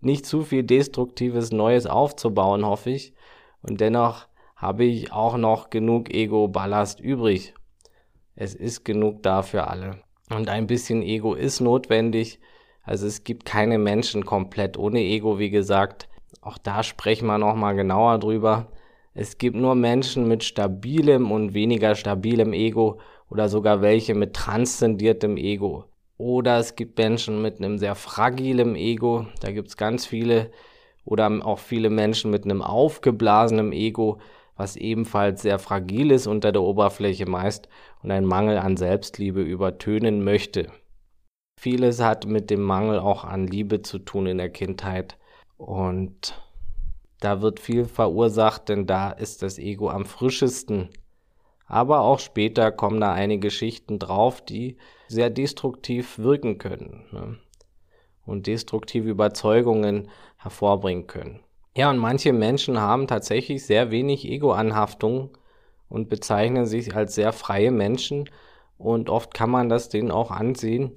nicht 0.00 0.26
zu 0.26 0.42
viel 0.42 0.62
destruktives 0.62 1.52
Neues 1.52 1.86
aufzubauen, 1.86 2.66
hoffe 2.66 2.90
ich. 2.90 3.14
Und 3.62 3.80
dennoch 3.80 4.28
habe 4.54 4.84
ich 4.84 5.12
auch 5.12 5.36
noch 5.36 5.70
genug 5.70 6.12
Ego-Ballast 6.12 7.00
übrig. 7.00 7.54
Es 8.34 8.54
ist 8.54 8.84
genug 8.84 9.22
da 9.22 9.42
für 9.42 9.68
alle. 9.68 9.98
Und 10.30 10.48
ein 10.48 10.66
bisschen 10.66 11.02
Ego 11.02 11.34
ist 11.34 11.60
notwendig. 11.60 12.40
Also 12.82 13.06
es 13.06 13.24
gibt 13.24 13.44
keine 13.44 13.78
Menschen 13.78 14.24
komplett 14.24 14.78
ohne 14.78 15.00
Ego, 15.00 15.38
wie 15.38 15.50
gesagt. 15.50 16.08
Auch 16.40 16.58
da 16.58 16.82
sprechen 16.82 17.26
wir 17.26 17.38
nochmal 17.38 17.74
genauer 17.74 18.18
drüber. 18.18 18.68
Es 19.14 19.38
gibt 19.38 19.56
nur 19.56 19.74
Menschen 19.74 20.28
mit 20.28 20.44
stabilem 20.44 21.32
und 21.32 21.54
weniger 21.54 21.94
stabilem 21.94 22.52
Ego 22.52 23.00
oder 23.30 23.48
sogar 23.48 23.80
welche 23.80 24.14
mit 24.14 24.34
transzendiertem 24.34 25.36
Ego. 25.36 25.84
Oder 26.18 26.58
es 26.58 26.76
gibt 26.76 26.98
Menschen 26.98 27.42
mit 27.42 27.58
einem 27.58 27.78
sehr 27.78 27.94
fragilem 27.94 28.74
Ego, 28.74 29.26
da 29.40 29.52
gibt 29.52 29.68
es 29.68 29.76
ganz 29.76 30.06
viele. 30.06 30.50
oder 31.04 31.30
auch 31.46 31.60
viele 31.60 31.88
Menschen 31.88 32.32
mit 32.32 32.44
einem 32.44 32.62
aufgeblasenen 32.62 33.72
Ego, 33.72 34.18
was 34.56 34.76
ebenfalls 34.76 35.42
sehr 35.42 35.58
fragil 35.58 36.10
ist 36.10 36.26
unter 36.26 36.50
der 36.50 36.62
Oberfläche 36.62 37.26
meist 37.26 37.68
und 38.02 38.10
einen 38.10 38.26
Mangel 38.26 38.58
an 38.58 38.76
Selbstliebe 38.76 39.40
übertönen 39.42 40.24
möchte. 40.24 40.66
Vieles 41.60 42.02
hat 42.02 42.26
mit 42.26 42.50
dem 42.50 42.60
Mangel 42.60 42.98
auch 42.98 43.24
an 43.24 43.46
Liebe 43.46 43.82
zu 43.82 43.98
tun 43.98 44.26
in 44.26 44.38
der 44.38 44.50
Kindheit 44.50 45.16
und 45.56 46.40
da 47.20 47.40
wird 47.40 47.60
viel 47.60 47.86
verursacht, 47.86 48.68
denn 48.68 48.86
da 48.86 49.10
ist 49.10 49.42
das 49.42 49.58
Ego 49.58 49.88
am 49.90 50.04
frischesten. 50.04 50.90
Aber 51.66 52.00
auch 52.00 52.20
später 52.20 52.70
kommen 52.70 53.00
da 53.00 53.12
einige 53.12 53.50
Schichten 53.50 53.98
drauf, 53.98 54.40
die 54.40 54.76
sehr 55.08 55.30
destruktiv 55.30 56.18
wirken 56.18 56.58
können 56.58 57.06
ne? 57.10 57.38
und 58.24 58.46
destruktive 58.46 59.08
Überzeugungen 59.08 60.08
hervorbringen 60.36 61.06
können. 61.06 61.40
Ja, 61.76 61.90
und 61.90 61.98
manche 61.98 62.32
Menschen 62.32 62.80
haben 62.80 63.06
tatsächlich 63.06 63.66
sehr 63.66 63.90
wenig 63.90 64.26
Ego-Anhaftung 64.26 65.36
und 65.88 66.08
bezeichnen 66.08 66.66
sich 66.66 66.94
als 66.94 67.14
sehr 67.14 67.32
freie 67.32 67.70
Menschen 67.70 68.30
und 68.78 69.10
oft 69.10 69.34
kann 69.34 69.50
man 69.50 69.68
das 69.68 69.88
denen 69.88 70.10
auch 70.10 70.30
ansehen, 70.30 70.92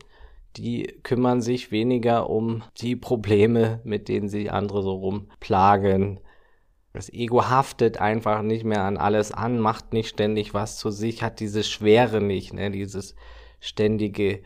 die 0.57 0.83
kümmern 1.03 1.41
sich 1.41 1.71
weniger 1.71 2.29
um 2.29 2.63
die 2.81 2.95
Probleme, 2.95 3.81
mit 3.83 4.07
denen 4.07 4.29
sie 4.29 4.49
andere 4.49 4.83
so 4.83 4.93
rumplagen. 4.93 6.19
Das 6.93 7.11
Ego 7.13 7.49
haftet 7.49 7.99
einfach 7.99 8.41
nicht 8.41 8.65
mehr 8.65 8.83
an 8.83 8.97
alles 8.97 9.31
an, 9.31 9.59
macht 9.59 9.93
nicht 9.93 10.09
ständig 10.09 10.53
was 10.53 10.77
zu 10.77 10.89
sich, 10.89 11.21
hat 11.21 11.39
diese 11.39 11.63
Schwere 11.63 12.19
nicht, 12.19 12.53
ne? 12.53 12.71
dieses 12.71 13.15
ständige 13.59 14.41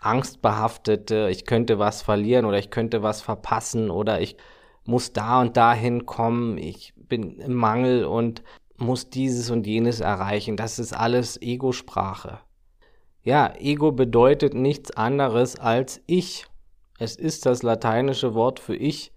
angstbehaftete, 0.00 1.28
ich 1.30 1.44
könnte 1.44 1.78
was 1.78 2.02
verlieren 2.02 2.44
oder 2.44 2.58
ich 2.58 2.70
könnte 2.70 3.02
was 3.02 3.20
verpassen 3.20 3.90
oder 3.90 4.20
ich 4.20 4.36
muss 4.84 5.12
da 5.12 5.40
und 5.40 5.56
dahin 5.56 6.06
kommen, 6.06 6.58
ich 6.58 6.94
bin 6.96 7.38
im 7.38 7.54
Mangel 7.54 8.04
und 8.04 8.42
muss 8.76 9.10
dieses 9.10 9.50
und 9.50 9.66
jenes 9.66 10.00
erreichen. 10.00 10.56
Das 10.56 10.78
ist 10.78 10.94
alles 10.94 11.40
Ego-Sprache. 11.42 12.40
Ja, 13.22 13.52
Ego 13.58 13.92
bedeutet 13.92 14.54
nichts 14.54 14.92
anderes 14.92 15.58
als 15.58 16.02
ich. 16.06 16.46
Es 16.98 17.16
ist 17.16 17.44
das 17.44 17.62
lateinische 17.62 18.34
Wort 18.34 18.60
für 18.60 18.74
ich 18.74 19.12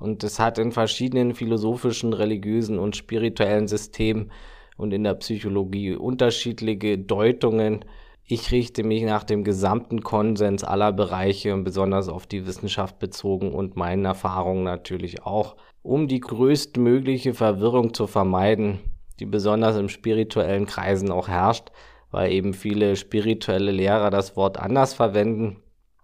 und 0.00 0.24
es 0.24 0.40
hat 0.40 0.58
in 0.58 0.72
verschiedenen 0.72 1.34
philosophischen, 1.34 2.12
religiösen 2.12 2.78
und 2.78 2.96
spirituellen 2.96 3.68
Systemen 3.68 4.32
und 4.76 4.92
in 4.92 5.04
der 5.04 5.14
Psychologie 5.14 5.94
unterschiedliche 5.94 6.98
Deutungen. 6.98 7.84
Ich 8.24 8.50
richte 8.50 8.82
mich 8.82 9.04
nach 9.04 9.22
dem 9.22 9.44
gesamten 9.44 10.02
Konsens 10.02 10.64
aller 10.64 10.92
Bereiche 10.92 11.54
und 11.54 11.62
besonders 11.62 12.08
auf 12.08 12.26
die 12.26 12.46
Wissenschaft 12.48 12.98
bezogen 12.98 13.54
und 13.54 13.76
meinen 13.76 14.04
Erfahrungen 14.04 14.64
natürlich 14.64 15.22
auch, 15.22 15.56
um 15.82 16.08
die 16.08 16.20
größtmögliche 16.20 17.32
Verwirrung 17.32 17.94
zu 17.94 18.08
vermeiden, 18.08 18.80
die 19.20 19.26
besonders 19.26 19.76
im 19.76 19.88
spirituellen 19.88 20.66
Kreisen 20.66 21.12
auch 21.12 21.28
herrscht, 21.28 21.70
weil 22.10 22.32
eben 22.32 22.54
viele 22.54 22.96
spirituelle 22.96 23.72
Lehrer 23.72 24.10
das 24.10 24.36
Wort 24.36 24.58
anders 24.58 24.94
verwenden. 24.94 25.62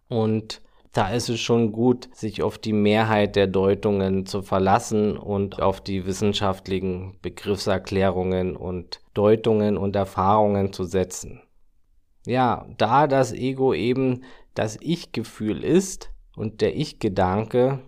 Und 0.08 0.60
da 0.92 1.08
ist 1.08 1.30
es 1.30 1.40
schon 1.40 1.72
gut, 1.72 2.08
sich 2.14 2.42
auf 2.42 2.58
die 2.58 2.74
Mehrheit 2.74 3.34
der 3.34 3.46
Deutungen 3.46 4.26
zu 4.26 4.42
verlassen 4.42 5.16
und 5.16 5.62
auf 5.62 5.80
die 5.80 6.04
wissenschaftlichen 6.04 7.18
Begriffserklärungen 7.22 8.56
und 8.56 9.00
Deutungen 9.14 9.78
und 9.78 9.96
Erfahrungen 9.96 10.72
zu 10.72 10.84
setzen. 10.84 11.40
Ja, 12.26 12.66
da 12.76 13.06
das 13.06 13.32
Ego 13.32 13.72
eben 13.72 14.22
das 14.54 14.78
Ich-Gefühl 14.80 15.64
ist 15.64 16.10
und 16.36 16.60
der 16.60 16.76
Ich-Gedanke, 16.76 17.80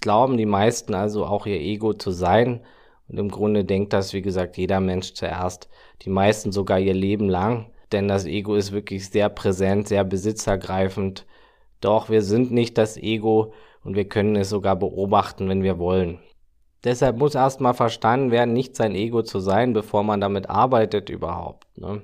glauben 0.00 0.36
die 0.36 0.46
meisten 0.46 0.94
also 0.94 1.24
auch 1.24 1.46
ihr 1.46 1.60
Ego 1.60 1.94
zu 1.94 2.10
sein 2.10 2.60
und 3.08 3.18
im 3.18 3.30
Grunde 3.30 3.64
denkt 3.64 3.92
das, 3.92 4.12
wie 4.12 4.22
gesagt, 4.22 4.56
jeder 4.56 4.80
Mensch 4.80 5.14
zuerst, 5.14 5.68
die 6.02 6.10
meisten 6.10 6.52
sogar 6.52 6.78
ihr 6.78 6.94
Leben 6.94 7.28
lang, 7.28 7.70
denn 7.92 8.08
das 8.08 8.24
Ego 8.26 8.54
ist 8.54 8.72
wirklich 8.72 9.08
sehr 9.08 9.28
präsent, 9.28 9.88
sehr 9.88 10.04
besitzergreifend. 10.04 11.26
Doch 11.80 12.08
wir 12.08 12.22
sind 12.22 12.52
nicht 12.52 12.78
das 12.78 12.96
Ego 12.96 13.52
und 13.84 13.96
wir 13.96 14.08
können 14.08 14.36
es 14.36 14.48
sogar 14.48 14.76
beobachten, 14.76 15.48
wenn 15.48 15.62
wir 15.62 15.78
wollen. 15.78 16.18
Deshalb 16.84 17.18
muss 17.18 17.34
erstmal 17.34 17.74
verstanden 17.74 18.30
werden, 18.30 18.54
nicht 18.54 18.76
sein 18.76 18.94
Ego 18.94 19.22
zu 19.22 19.40
sein, 19.40 19.72
bevor 19.72 20.02
man 20.02 20.20
damit 20.20 20.48
arbeitet 20.48 21.10
überhaupt. 21.10 21.66
Ne? 21.76 22.02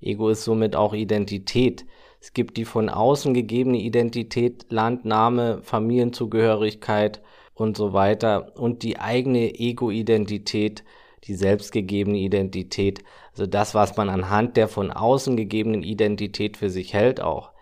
Ego 0.00 0.28
ist 0.28 0.44
somit 0.44 0.76
auch 0.76 0.94
Identität. 0.94 1.86
Es 2.20 2.32
gibt 2.32 2.56
die 2.56 2.64
von 2.64 2.88
außen 2.88 3.34
gegebene 3.34 3.78
Identität, 3.78 4.66
Landname, 4.68 5.60
Familienzugehörigkeit, 5.62 7.20
und 7.54 7.76
so 7.76 7.92
weiter 7.92 8.52
und 8.56 8.82
die 8.82 8.98
eigene 8.98 9.54
Ego-Identität, 9.54 10.84
die 11.24 11.34
selbstgegebene 11.34 12.18
Identität, 12.18 13.04
also 13.32 13.46
das, 13.46 13.74
was 13.74 13.96
man 13.96 14.08
anhand 14.08 14.56
der 14.56 14.68
von 14.68 14.90
außen 14.90 15.36
gegebenen 15.36 15.82
Identität 15.82 16.56
für 16.56 16.70
sich 16.70 16.94
hält 16.94 17.20
auch, 17.20 17.52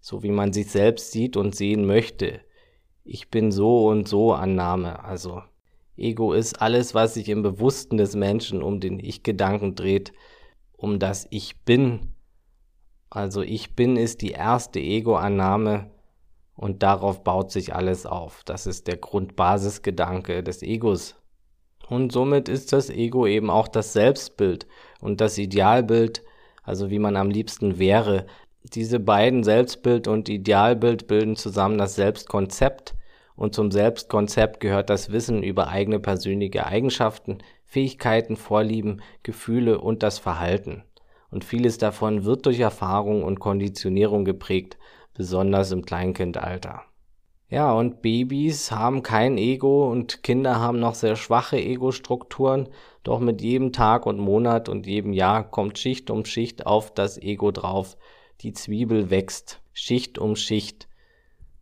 so 0.00 0.22
wie 0.22 0.30
man 0.30 0.52
sich 0.52 0.70
selbst 0.70 1.12
sieht 1.12 1.36
und 1.36 1.54
sehen 1.54 1.86
möchte. 1.86 2.40
Ich 3.04 3.30
bin 3.30 3.52
so 3.52 3.86
und 3.88 4.08
so 4.08 4.32
Annahme, 4.32 5.04
also 5.04 5.42
Ego 5.96 6.32
ist 6.34 6.60
alles, 6.60 6.94
was 6.94 7.14
sich 7.14 7.28
im 7.28 7.42
Bewussten 7.42 7.96
des 7.96 8.14
Menschen 8.14 8.62
um 8.62 8.80
den 8.80 8.98
Ich-Gedanken 8.98 9.74
dreht, 9.74 10.12
um 10.76 10.98
das 10.98 11.26
Ich 11.30 11.64
bin. 11.64 12.12
Also 13.08 13.40
ich 13.40 13.74
bin 13.74 13.96
ist 13.96 14.20
die 14.20 14.32
erste 14.32 14.78
Ego-Annahme, 14.78 15.90
und 16.56 16.82
darauf 16.82 17.22
baut 17.22 17.52
sich 17.52 17.74
alles 17.74 18.06
auf. 18.06 18.42
Das 18.44 18.66
ist 18.66 18.86
der 18.86 18.96
Grundbasisgedanke 18.96 20.42
des 20.42 20.62
Egos. 20.62 21.16
Und 21.88 22.12
somit 22.12 22.48
ist 22.48 22.72
das 22.72 22.90
Ego 22.90 23.26
eben 23.26 23.50
auch 23.50 23.68
das 23.68 23.92
Selbstbild 23.92 24.66
und 25.00 25.20
das 25.20 25.38
Idealbild, 25.38 26.22
also 26.62 26.90
wie 26.90 26.98
man 26.98 27.16
am 27.16 27.30
liebsten 27.30 27.78
wäre. 27.78 28.26
Diese 28.64 28.98
beiden 28.98 29.44
Selbstbild 29.44 30.08
und 30.08 30.28
Idealbild 30.28 31.06
bilden 31.06 31.36
zusammen 31.36 31.78
das 31.78 31.94
Selbstkonzept 31.94 32.94
und 33.36 33.54
zum 33.54 33.70
Selbstkonzept 33.70 34.60
gehört 34.60 34.90
das 34.90 35.12
Wissen 35.12 35.42
über 35.42 35.68
eigene 35.68 36.00
persönliche 36.00 36.66
Eigenschaften, 36.66 37.38
Fähigkeiten, 37.64 38.36
Vorlieben, 38.36 39.02
Gefühle 39.22 39.80
und 39.80 40.02
das 40.02 40.18
Verhalten. 40.18 40.82
Und 41.30 41.44
vieles 41.44 41.76
davon 41.76 42.24
wird 42.24 42.46
durch 42.46 42.60
Erfahrung 42.60 43.22
und 43.22 43.40
Konditionierung 43.40 44.24
geprägt 44.24 44.78
besonders 45.12 45.72
im 45.72 45.84
Kleinkindalter. 45.84 46.82
Ja, 47.48 47.72
und 47.72 48.02
Babys 48.02 48.72
haben 48.72 49.04
kein 49.04 49.38
Ego 49.38 49.88
und 49.90 50.24
Kinder 50.24 50.58
haben 50.58 50.80
noch 50.80 50.94
sehr 50.94 51.14
schwache 51.14 51.56
Ego-Strukturen, 51.56 52.68
doch 53.04 53.20
mit 53.20 53.40
jedem 53.40 53.72
Tag 53.72 54.04
und 54.04 54.18
Monat 54.18 54.68
und 54.68 54.86
jedem 54.86 55.12
Jahr 55.12 55.48
kommt 55.48 55.78
Schicht 55.78 56.10
um 56.10 56.24
Schicht 56.24 56.66
auf 56.66 56.92
das 56.92 57.18
Ego 57.18 57.52
drauf. 57.52 57.96
Die 58.40 58.52
Zwiebel 58.52 59.10
wächst 59.10 59.60
Schicht 59.72 60.18
um 60.18 60.34
Schicht. 60.34 60.88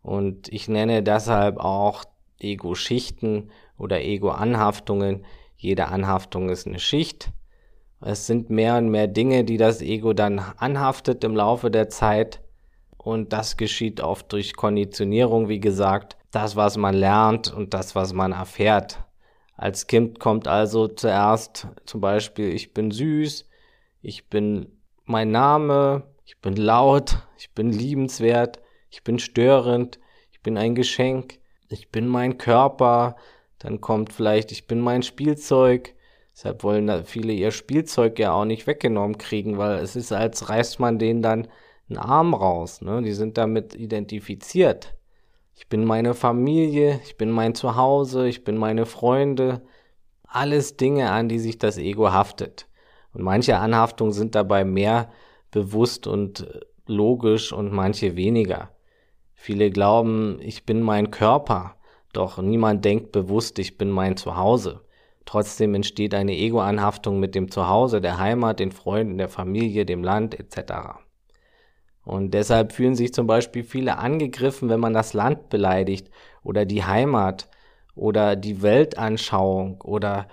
Und 0.01 0.51
ich 0.51 0.67
nenne 0.67 1.03
deshalb 1.03 1.57
auch 1.57 2.03
Ego-Schichten 2.39 3.51
oder 3.77 4.01
Ego-Anhaftungen. 4.01 5.23
Jede 5.55 5.87
Anhaftung 5.87 6.49
ist 6.49 6.65
eine 6.65 6.79
Schicht. 6.79 7.31
Es 8.01 8.25
sind 8.25 8.49
mehr 8.49 8.77
und 8.77 8.89
mehr 8.89 9.07
Dinge, 9.07 9.43
die 9.43 9.57
das 9.57 9.81
Ego 9.81 10.13
dann 10.13 10.39
anhaftet 10.57 11.23
im 11.23 11.35
Laufe 11.35 11.69
der 11.69 11.89
Zeit. 11.89 12.41
Und 13.05 13.33
das 13.33 13.55
geschieht 13.55 14.01
oft 14.01 14.33
durch 14.33 14.55
Konditionierung, 14.55 15.47
wie 15.47 15.59
gesagt. 15.59 16.17
Das, 16.31 16.55
was 16.55 16.75
man 16.75 16.95
lernt 16.95 17.53
und 17.53 17.75
das, 17.75 17.93
was 17.93 18.13
man 18.13 18.31
erfährt. 18.31 18.97
Als 19.55 19.85
Kind 19.85 20.19
kommt 20.19 20.47
also 20.47 20.87
zuerst 20.87 21.67
zum 21.85 22.01
Beispiel, 22.01 22.49
ich 22.49 22.73
bin 22.73 22.89
süß, 22.89 23.47
ich 24.01 24.27
bin 24.27 24.79
mein 25.03 25.29
Name, 25.29 26.01
ich 26.25 26.41
bin 26.41 26.55
laut, 26.55 27.19
ich 27.37 27.51
bin 27.51 27.69
liebenswert, 27.71 28.59
ich 28.89 29.03
bin 29.03 29.19
störend, 29.19 29.99
ich 30.31 30.41
bin 30.41 30.57
ein 30.57 30.73
Geschenk, 30.73 31.37
ich 31.69 31.91
bin 31.91 32.07
mein 32.07 32.39
Körper, 32.39 33.17
dann 33.59 33.81
kommt 33.81 34.13
vielleicht, 34.13 34.51
ich 34.51 34.65
bin 34.65 34.79
mein 34.79 35.03
Spielzeug. 35.03 35.93
Deshalb 36.33 36.63
wollen 36.63 37.05
viele 37.05 37.33
ihr 37.33 37.51
Spielzeug 37.51 38.17
ja 38.17 38.33
auch 38.33 38.45
nicht 38.45 38.65
weggenommen 38.65 39.19
kriegen, 39.19 39.59
weil 39.59 39.77
es 39.77 39.95
ist, 39.95 40.11
als 40.11 40.49
reißt 40.49 40.79
man 40.79 40.97
denen 40.97 41.21
dann 41.21 41.47
einen 41.89 41.97
Arm 41.97 42.33
raus. 42.33 42.81
Ne? 42.81 43.01
Die 43.01 43.13
sind 43.13 43.37
damit 43.37 43.75
identifiziert. 43.75 44.95
Ich 45.53 45.69
bin 45.69 45.85
meine 45.85 46.13
Familie, 46.13 46.99
ich 47.05 47.17
bin 47.17 47.31
mein 47.31 47.55
Zuhause, 47.55 48.27
ich 48.27 48.43
bin 48.43 48.57
meine 48.57 48.85
Freunde. 48.85 49.61
Alles 50.27 50.75
Dinge, 50.75 51.11
an 51.11 51.29
die 51.29 51.39
sich 51.39 51.57
das 51.57 51.77
Ego 51.77 52.11
haftet. 52.11 52.67
Und 53.13 53.23
manche 53.23 53.57
Anhaftungen 53.57 54.11
sind 54.11 54.35
dabei 54.35 54.65
mehr 54.65 55.09
bewusst 55.51 56.07
und 56.07 56.41
äh, 56.41 56.59
logisch 56.87 57.53
und 57.53 57.71
manche 57.71 58.17
weniger. 58.17 58.71
Viele 59.33 59.69
glauben, 59.69 60.39
ich 60.41 60.65
bin 60.65 60.81
mein 60.81 61.11
Körper, 61.11 61.75
doch 62.11 62.39
niemand 62.39 62.83
denkt 62.83 63.11
bewusst, 63.11 63.59
ich 63.59 63.77
bin 63.77 63.89
mein 63.89 64.17
Zuhause. 64.17 64.81
Trotzdem 65.25 65.73
entsteht 65.73 66.13
eine 66.13 66.33
Ego-Anhaftung 66.33 67.19
mit 67.19 67.35
dem 67.35 67.49
Zuhause, 67.49 68.01
der 68.01 68.19
Heimat, 68.19 68.59
den 68.59 68.71
Freunden, 68.71 69.17
der 69.17 69.29
Familie, 69.29 69.85
dem 69.85 70.03
Land 70.03 70.37
etc. 70.39 71.04
Und 72.05 72.35
deshalb 72.35 72.71
fühlen 72.71 72.95
sich 72.95 73.13
zum 73.13 73.25
Beispiel 73.25 73.63
viele 73.63 73.97
angegriffen, 73.97 74.69
wenn 74.69 74.79
man 74.79 74.93
das 74.93 75.13
Land 75.13 75.49
beleidigt 75.49 76.09
oder 76.43 76.65
die 76.65 76.85
Heimat 76.85 77.49
oder 77.95 78.35
die 78.35 78.61
Weltanschauung 78.61 79.81
oder 79.81 80.27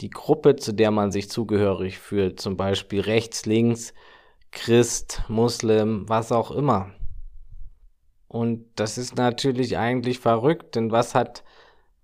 die 0.00 0.10
Gruppe, 0.10 0.56
zu 0.56 0.72
der 0.72 0.90
man 0.90 1.12
sich 1.12 1.28
zugehörig 1.28 1.98
fühlt, 1.98 2.40
zum 2.40 2.56
Beispiel 2.56 3.02
rechts, 3.02 3.44
links, 3.44 3.92
Christ, 4.52 5.22
Muslim, 5.28 6.08
was 6.08 6.32
auch 6.32 6.50
immer. 6.50 6.90
Und 8.26 8.64
das 8.76 8.96
ist 8.96 9.16
natürlich 9.16 9.76
eigentlich 9.76 10.20
verrückt, 10.20 10.76
denn 10.76 10.90
was 10.90 11.14
hat, 11.14 11.44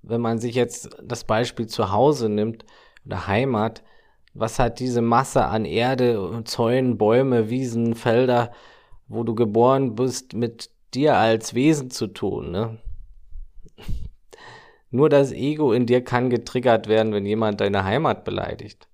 wenn 0.03 0.21
man 0.21 0.39
sich 0.39 0.55
jetzt 0.55 0.91
das 1.03 1.25
Beispiel 1.25 1.67
zu 1.67 1.93
Hause 1.93 2.29
nimmt 2.29 2.67
oder 3.07 3.27
Heimat, 3.27 3.83
was 4.35 4.59
hat 4.59 4.81
diese 4.81 5.01
Masse 5.01 5.47
an 5.47 5.65
Erde, 5.65 6.43
Zäunen, 6.45 6.99
Bäume, 6.99 7.49
Wiesen, 7.49 7.95
Felder, 7.95 8.51
wo 9.09 9.23
du 9.23 9.35
geboren 9.35 9.95
bist, 9.95 10.35
mit 10.35 10.71
dir 10.95 11.17
als 11.17 11.55
Wesen 11.55 11.91
zu 11.91 12.07
tun, 12.07 12.51
ne? 12.51 12.79
Nur 14.91 15.09
das 15.09 15.33
Ego 15.33 15.73
in 15.73 15.87
dir 15.87 16.05
kann 16.05 16.31
getriggert 16.31 16.87
werden, 16.87 17.13
wenn 17.13 17.27
jemand 17.27 17.61
deine 17.61 17.85
Heimat 17.85 18.25
beleidigt. 18.25 18.89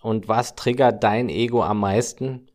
Und 0.00 0.28
was 0.28 0.54
triggert 0.54 1.02
dein 1.02 1.28
Ego 1.28 1.64
am 1.64 1.80
meisten? 1.80 2.46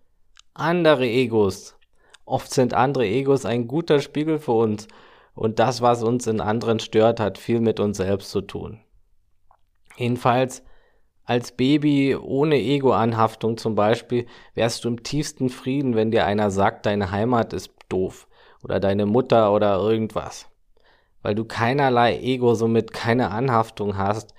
Andere 0.53 1.05
Egos. 1.05 1.75
Oft 2.23 2.53
sind 2.53 2.73
andere 2.73 3.05
Egos 3.05 3.43
ein 3.43 3.67
guter 3.67 3.99
Spiegel 3.99 4.39
für 4.39 4.53
uns. 4.53 4.87
Und 5.33 5.59
das, 5.59 5.81
was 5.81 6.03
uns 6.03 6.27
in 6.27 6.39
anderen 6.41 6.79
stört, 6.79 7.19
hat 7.19 7.37
viel 7.37 7.59
mit 7.59 7.79
uns 7.79 7.97
selbst 7.97 8.29
zu 8.29 8.41
tun. 8.41 8.79
Jedenfalls, 9.97 10.63
als 11.29 11.51
Baby 11.51 12.15
ohne 12.15 12.55
Ego-Anhaftung 12.55 13.55
zum 13.57 13.75
Beispiel, 13.75 14.25
wärst 14.55 14.83
du 14.83 14.87
im 14.87 15.03
tiefsten 15.03 15.49
Frieden, 15.49 15.93
wenn 15.93 16.09
dir 16.09 16.25
einer 16.25 16.49
sagt, 16.49 16.87
deine 16.87 17.11
Heimat 17.11 17.53
ist 17.53 17.71
doof 17.87 18.27
oder 18.63 18.79
deine 18.79 19.05
Mutter 19.05 19.53
oder 19.53 19.77
irgendwas. 19.77 20.49
Weil 21.21 21.35
du 21.35 21.45
keinerlei 21.45 22.17
Ego, 22.17 22.55
somit 22.55 22.93
keine 22.93 23.29
Anhaftung 23.29 23.95
hast. 23.95 24.33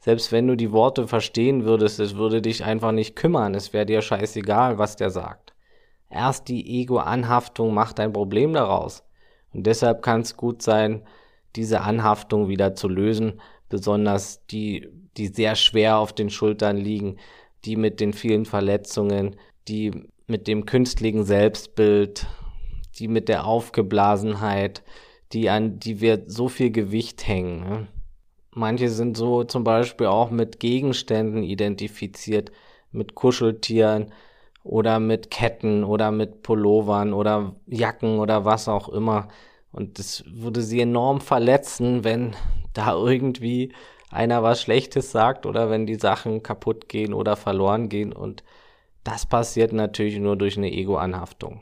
Selbst 0.00 0.32
wenn 0.32 0.48
du 0.48 0.56
die 0.56 0.72
Worte 0.72 1.06
verstehen 1.06 1.64
würdest, 1.64 2.00
es 2.00 2.16
würde 2.16 2.42
dich 2.42 2.64
einfach 2.64 2.90
nicht 2.90 3.14
kümmern, 3.14 3.54
es 3.54 3.72
wäre 3.72 3.86
dir 3.86 4.02
scheißegal, 4.02 4.78
was 4.78 4.96
der 4.96 5.10
sagt. 5.10 5.54
Erst 6.10 6.48
die 6.48 6.80
Ego-Anhaftung 6.80 7.72
macht 7.72 8.00
ein 8.00 8.12
Problem 8.12 8.52
daraus. 8.52 9.04
Und 9.52 9.64
deshalb 9.64 10.02
kann 10.02 10.22
es 10.22 10.36
gut 10.36 10.60
sein, 10.60 11.04
diese 11.54 11.82
Anhaftung 11.82 12.48
wieder 12.48 12.74
zu 12.74 12.88
lösen, 12.88 13.40
besonders 13.68 14.44
die, 14.46 14.90
die 15.16 15.28
sehr 15.28 15.54
schwer 15.56 15.98
auf 15.98 16.12
den 16.12 16.30
Schultern 16.30 16.76
liegen, 16.76 17.16
die 17.64 17.76
mit 17.76 18.00
den 18.00 18.12
vielen 18.12 18.44
Verletzungen, 18.44 19.36
die 19.68 20.08
mit 20.26 20.46
dem 20.48 20.66
künstlichen 20.66 21.24
Selbstbild 21.24 22.26
die 22.98 23.08
mit 23.08 23.28
der 23.28 23.46
Aufgeblasenheit, 23.46 24.82
die 25.32 25.50
an 25.50 25.78
die 25.78 26.00
wir 26.00 26.24
so 26.26 26.48
viel 26.48 26.70
Gewicht 26.70 27.26
hängen. 27.26 27.60
Ne? 27.60 27.88
Manche 28.52 28.88
sind 28.88 29.16
so 29.16 29.44
zum 29.44 29.64
Beispiel 29.64 30.06
auch 30.06 30.30
mit 30.30 30.60
Gegenständen 30.60 31.42
identifiziert, 31.42 32.52
mit 32.90 33.14
Kuscheltieren 33.14 34.12
oder 34.64 34.98
mit 34.98 35.30
Ketten 35.30 35.84
oder 35.84 36.10
mit 36.10 36.42
Pullovern 36.42 37.12
oder 37.12 37.54
Jacken 37.66 38.18
oder 38.18 38.44
was 38.44 38.68
auch 38.68 38.88
immer. 38.88 39.28
Und 39.72 39.98
das 39.98 40.24
würde 40.26 40.62
sie 40.62 40.80
enorm 40.80 41.20
verletzen, 41.20 42.02
wenn 42.02 42.34
da 42.72 42.94
irgendwie 42.94 43.72
einer 44.16 44.42
was 44.42 44.62
Schlechtes 44.62 45.12
sagt 45.12 45.44
oder 45.44 45.68
wenn 45.70 45.86
die 45.86 45.96
Sachen 45.96 46.42
kaputt 46.42 46.88
gehen 46.88 47.12
oder 47.12 47.36
verloren 47.36 47.90
gehen. 47.90 48.14
Und 48.14 48.42
das 49.04 49.26
passiert 49.26 49.72
natürlich 49.72 50.18
nur 50.18 50.36
durch 50.36 50.56
eine 50.56 50.72
Ego-Anhaftung. 50.72 51.60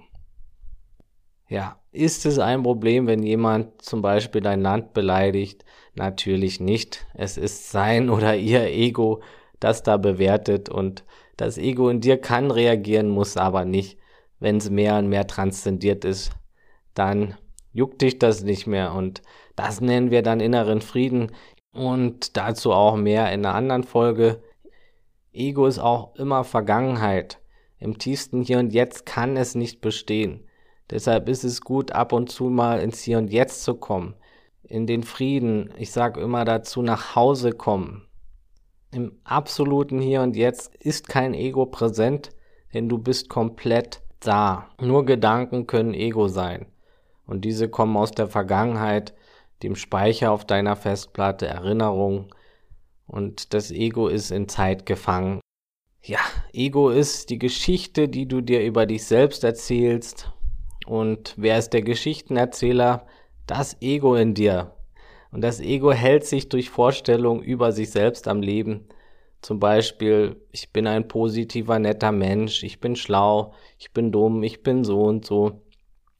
Ja, 1.49 1.79
ist 1.91 2.25
es 2.27 2.39
ein 2.39 2.63
Problem, 2.63 3.07
wenn 3.07 3.23
jemand 3.23 3.83
zum 3.83 4.03
Beispiel 4.03 4.41
dein 4.41 4.63
Land 4.63 4.95
beleidigt? 4.95 5.65
Natürlich 5.95 6.61
nicht. 6.61 7.07
Es 7.13 7.37
ist 7.37 7.71
sein 7.71 8.09
oder 8.15 8.37
ihr 8.37 8.67
Ego, 8.67 9.21
das 9.59 9.83
da 9.83 9.97
bewertet 9.97 10.69
und 10.69 11.05
das 11.37 11.59
Ego 11.59 11.89
in 11.89 12.01
dir 12.01 12.19
kann 12.21 12.53
reagieren, 12.53 13.09
muss 13.09 13.37
aber 13.37 13.65
nicht. 13.65 13.99
Wenn 14.39 14.59
es 14.59 14.71
mehr 14.71 14.97
und 14.97 15.09
mehr 15.09 15.27
transzendiert 15.27 16.05
ist, 16.05 16.31
dann 16.95 17.35
juckt 17.73 18.03
dich 18.03 18.21
das 18.21 18.43
nicht 18.45 18.69
mehr 18.69 18.95
und 18.95 19.23
das 19.57 19.81
nennen 19.81 20.11
wir 20.11 20.23
dann 20.23 20.41
inneren 20.41 20.81
Frieden 20.81 21.33
und 21.75 22.37
dazu 22.37 22.73
auch 22.73 22.97
mehr 22.97 23.33
in 23.33 23.45
einer 23.45 23.55
anderen 23.55 23.85
Folge. 23.85 24.41
Ego 25.33 25.67
ist 25.67 25.79
auch 25.79 26.15
immer 26.15 26.45
Vergangenheit. 26.45 27.41
Im 27.79 27.99
tiefsten 27.99 28.43
Hier 28.43 28.61
und 28.61 28.73
Jetzt 28.73 29.05
kann 29.05 29.37
es 29.37 29.55
nicht 29.55 29.81
bestehen. 29.81 30.45
Deshalb 30.91 31.29
ist 31.29 31.45
es 31.45 31.61
gut, 31.61 31.93
ab 31.93 32.13
und 32.13 32.31
zu 32.31 32.45
mal 32.45 32.81
ins 32.81 33.03
Hier 33.03 33.19
und 33.19 33.33
Jetzt 33.33 33.65
zu 33.65 33.75
kommen, 33.75 34.15
in 34.63 34.87
den 34.87 35.03
Frieden. 35.03 35.71
Ich 35.77 35.91
sage 35.91 36.21
immer 36.21 36.45
dazu, 36.45 36.83
nach 36.83 37.17
Hause 37.17 37.53
kommen. 37.53 38.07
Im 38.93 39.19
absoluten 39.25 40.01
Hier 40.01 40.23
und 40.23 40.37
Jetzt 40.37 40.75
ist 40.77 41.09
kein 41.09 41.35
Ego 41.35 41.67
präsent, 41.67 42.31
denn 42.73 42.89
du 42.89 42.99
bist 42.99 43.29
komplett 43.29 44.03
da. 44.21 44.69
Nur 44.81 45.05
Gedanken 45.05 45.67
können 45.67 45.95
Ego 45.95 46.29
sein. 46.29 46.67
Und 47.27 47.45
diese 47.45 47.69
kommen 47.69 47.97
aus 47.97 48.13
der 48.13 48.29
Vergangenheit, 48.29 49.15
dem 49.63 49.77
Speicher 49.77 50.33
auf 50.33 50.45
deiner 50.47 50.77
Festplatte, 50.77 51.47
Erinnerungen. 51.47 52.31
Und 53.07 53.55
das 53.55 53.71
Ego 53.71 54.09
ist 54.09 54.31
in 54.31 54.49
Zeit 54.49 54.87
gefangen. 54.87 55.41
Ja, 56.03 56.21
Ego 56.53 56.91
ist 56.91 57.31
die 57.31 57.39
Geschichte, 57.39 58.09
die 58.09 58.27
du 58.27 58.41
dir 58.41 58.65
über 58.65 58.87
dich 58.87 59.05
selbst 59.05 59.45
erzählst, 59.45 60.35
und 60.87 61.35
wer 61.37 61.59
ist 61.59 61.71
der 61.71 61.83
Geschichtenerzähler? 61.83 63.07
Das 63.47 63.81
Ego 63.81 64.15
in 64.17 64.35
dir. 64.35 64.73
Und 65.31 65.41
das 65.41 65.61
Ego 65.61 65.93
hält 65.93 66.25
sich 66.25 66.49
durch 66.49 66.71
Vorstellungen 66.71 67.43
über 67.43 67.73
sich 67.73 67.91
selbst 67.91 68.29
am 68.29 68.41
Leben. 68.41 68.87
Zum 69.43 69.59
Beispiel, 69.61 70.41
ich 70.53 70.73
bin 70.73 70.87
ein 70.87 71.09
positiver, 71.09 71.79
netter 71.79 72.13
Mensch, 72.13 72.63
ich 72.63 72.81
bin 72.81 72.97
schlau, 72.97 73.53
ich 73.79 73.93
bin 73.93 74.13
dumm, 74.13 74.43
ich 74.43 74.63
bin 74.63 74.85
so 74.85 75.03
und 75.03 75.27
so. 75.27 75.64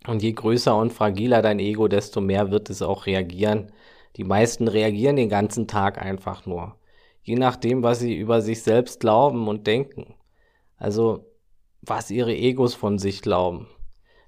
Und 0.07 0.23
je 0.23 0.33
größer 0.33 0.77
und 0.77 0.93
fragiler 0.93 1.41
dein 1.43 1.59
Ego, 1.59 1.89
desto 1.89 2.21
mehr 2.21 2.51
wird 2.51 2.71
es 2.71 2.83
auch 2.83 3.07
reagieren. 3.07 3.73
Die 4.17 4.25
meisten 4.25 4.69
reagieren 4.69 5.17
den 5.17 5.29
ganzen 5.29 5.67
Tag 5.67 6.01
einfach 6.01 6.47
nur. 6.47 6.77
Je 7.23 7.37
nachdem, 7.37 7.83
was 7.83 8.01
sie 8.01 8.15
über 8.15 8.43
sich 8.43 8.63
selbst 8.63 9.01
glauben 9.01 9.49
und 9.49 9.67
denken. 9.67 10.15
Also, 10.77 11.25
was 11.81 12.11
ihre 12.11 12.35
Egos 12.35 12.75
von 12.75 12.99
sich 12.99 13.23
glauben. 13.23 13.67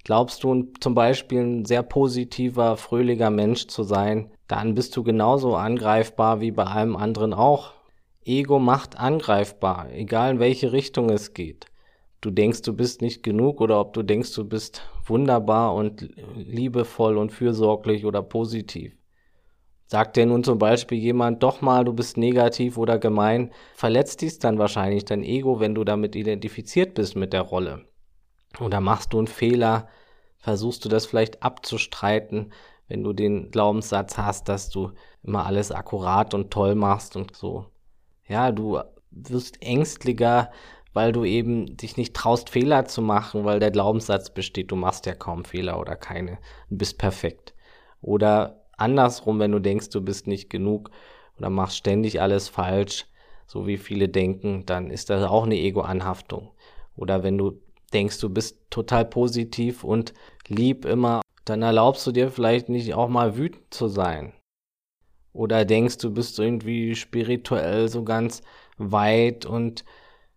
Glaubst 0.02 0.44
du 0.44 0.72
zum 0.80 0.94
Beispiel 0.94 1.40
ein 1.40 1.64
sehr 1.64 1.82
positiver, 1.82 2.76
fröhlicher 2.76 3.30
Mensch 3.30 3.66
zu 3.66 3.82
sein, 3.82 4.30
dann 4.46 4.74
bist 4.74 4.96
du 4.96 5.02
genauso 5.02 5.56
angreifbar 5.56 6.40
wie 6.40 6.52
bei 6.52 6.64
allem 6.64 6.96
anderen 6.96 7.34
auch. 7.34 7.72
Ego 8.24 8.58
macht 8.58 8.98
angreifbar, 8.98 9.88
egal 9.92 10.32
in 10.32 10.38
welche 10.38 10.72
Richtung 10.72 11.10
es 11.10 11.34
geht. 11.34 11.66
Du 12.26 12.32
denkst, 12.32 12.62
du 12.62 12.72
bist 12.72 13.02
nicht 13.02 13.22
genug 13.22 13.60
oder 13.60 13.78
ob 13.78 13.92
du 13.92 14.02
denkst, 14.02 14.34
du 14.34 14.44
bist 14.44 14.82
wunderbar 15.06 15.76
und 15.76 16.08
liebevoll 16.34 17.18
und 17.18 17.30
fürsorglich 17.30 18.04
oder 18.04 18.20
positiv. 18.20 18.96
Sagt 19.86 20.16
dir 20.16 20.26
nun 20.26 20.42
zum 20.42 20.58
Beispiel 20.58 20.98
jemand 20.98 21.44
doch 21.44 21.60
mal, 21.60 21.84
du 21.84 21.92
bist 21.92 22.16
negativ 22.16 22.78
oder 22.78 22.98
gemein, 22.98 23.52
verletzt 23.76 24.22
dies 24.22 24.40
dann 24.40 24.58
wahrscheinlich 24.58 25.04
dein 25.04 25.22
Ego, 25.22 25.60
wenn 25.60 25.76
du 25.76 25.84
damit 25.84 26.16
identifiziert 26.16 26.94
bist 26.94 27.14
mit 27.14 27.32
der 27.32 27.42
Rolle. 27.42 27.86
Oder 28.58 28.80
machst 28.80 29.12
du 29.12 29.18
einen 29.18 29.28
Fehler, 29.28 29.86
versuchst 30.38 30.84
du 30.84 30.88
das 30.88 31.06
vielleicht 31.06 31.44
abzustreiten, 31.44 32.52
wenn 32.88 33.04
du 33.04 33.12
den 33.12 33.52
Glaubenssatz 33.52 34.18
hast, 34.18 34.48
dass 34.48 34.68
du 34.68 34.90
immer 35.22 35.46
alles 35.46 35.70
akkurat 35.70 36.34
und 36.34 36.50
toll 36.50 36.74
machst 36.74 37.14
und 37.14 37.36
so. 37.36 37.66
Ja, 38.26 38.50
du 38.50 38.80
wirst 39.12 39.62
ängstlicher, 39.62 40.50
weil 40.96 41.12
du 41.12 41.26
eben 41.26 41.76
dich 41.76 41.98
nicht 41.98 42.14
traust, 42.14 42.48
Fehler 42.48 42.87
zu 42.87 43.02
machen, 43.02 43.44
weil 43.44 43.61
der 43.61 43.70
Glaubenssatz 43.70 44.30
besteht, 44.30 44.70
du 44.70 44.76
machst 44.76 45.04
ja 45.04 45.14
kaum 45.14 45.44
Fehler 45.44 45.78
oder 45.78 45.94
keine, 45.94 46.38
du 46.70 46.78
bist 46.78 46.96
perfekt. 46.96 47.52
Oder 48.00 48.64
andersrum, 48.78 49.38
wenn 49.38 49.52
du 49.52 49.59
denkst, 49.59 49.90
du 49.90 50.00
bist 50.00 50.26
nicht 50.26 50.48
genug 50.48 50.90
oder 51.37 51.50
machst 51.50 51.76
ständig 51.76 52.22
alles 52.22 52.48
falsch, 52.48 53.04
so 53.46 53.66
wie 53.66 53.76
viele 53.76 54.09
denken, 54.09 54.64
dann 54.64 54.90
ist 54.90 55.11
das 55.11 55.22
auch 55.22 55.44
eine 55.44 55.56
Ego-Anhaftung. 55.56 56.52
Oder 56.96 57.22
wenn 57.22 57.37
du 57.37 57.61
denkst, 57.92 58.18
du 58.18 58.30
bist 58.30 58.59
total 58.70 59.04
positiv 59.04 59.85
und 59.85 60.14
lieb 60.48 60.87
immer, 60.87 61.20
dann 61.44 61.61
erlaubst 61.61 62.06
du 62.06 62.12
dir 62.12 62.30
vielleicht 62.30 62.70
nicht 62.70 62.94
auch 62.94 63.11
mal 63.11 63.37
wütend 63.37 63.64
zu 63.68 63.88
sein. 63.88 64.32
Oder 65.35 65.66
denkst, 65.66 65.98
du 65.98 66.11
bist 66.11 66.38
irgendwie 66.38 66.94
spirituell 66.94 67.90
so 67.90 68.02
ganz 68.02 68.40
weit 68.78 69.44
und 69.44 69.85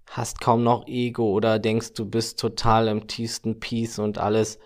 hast 0.10 0.42
kaum 0.42 0.64
noch 0.64 0.88
Ego 0.88 1.32
oder 1.32 1.60
denkst, 1.60 1.94
du 1.94 2.06
bist 2.06 2.40
total 2.40 2.88
im 2.88 3.08
tiefsten 3.08 3.60
Peace 3.60 4.00
und 4.00 4.18
alles. 4.18 4.60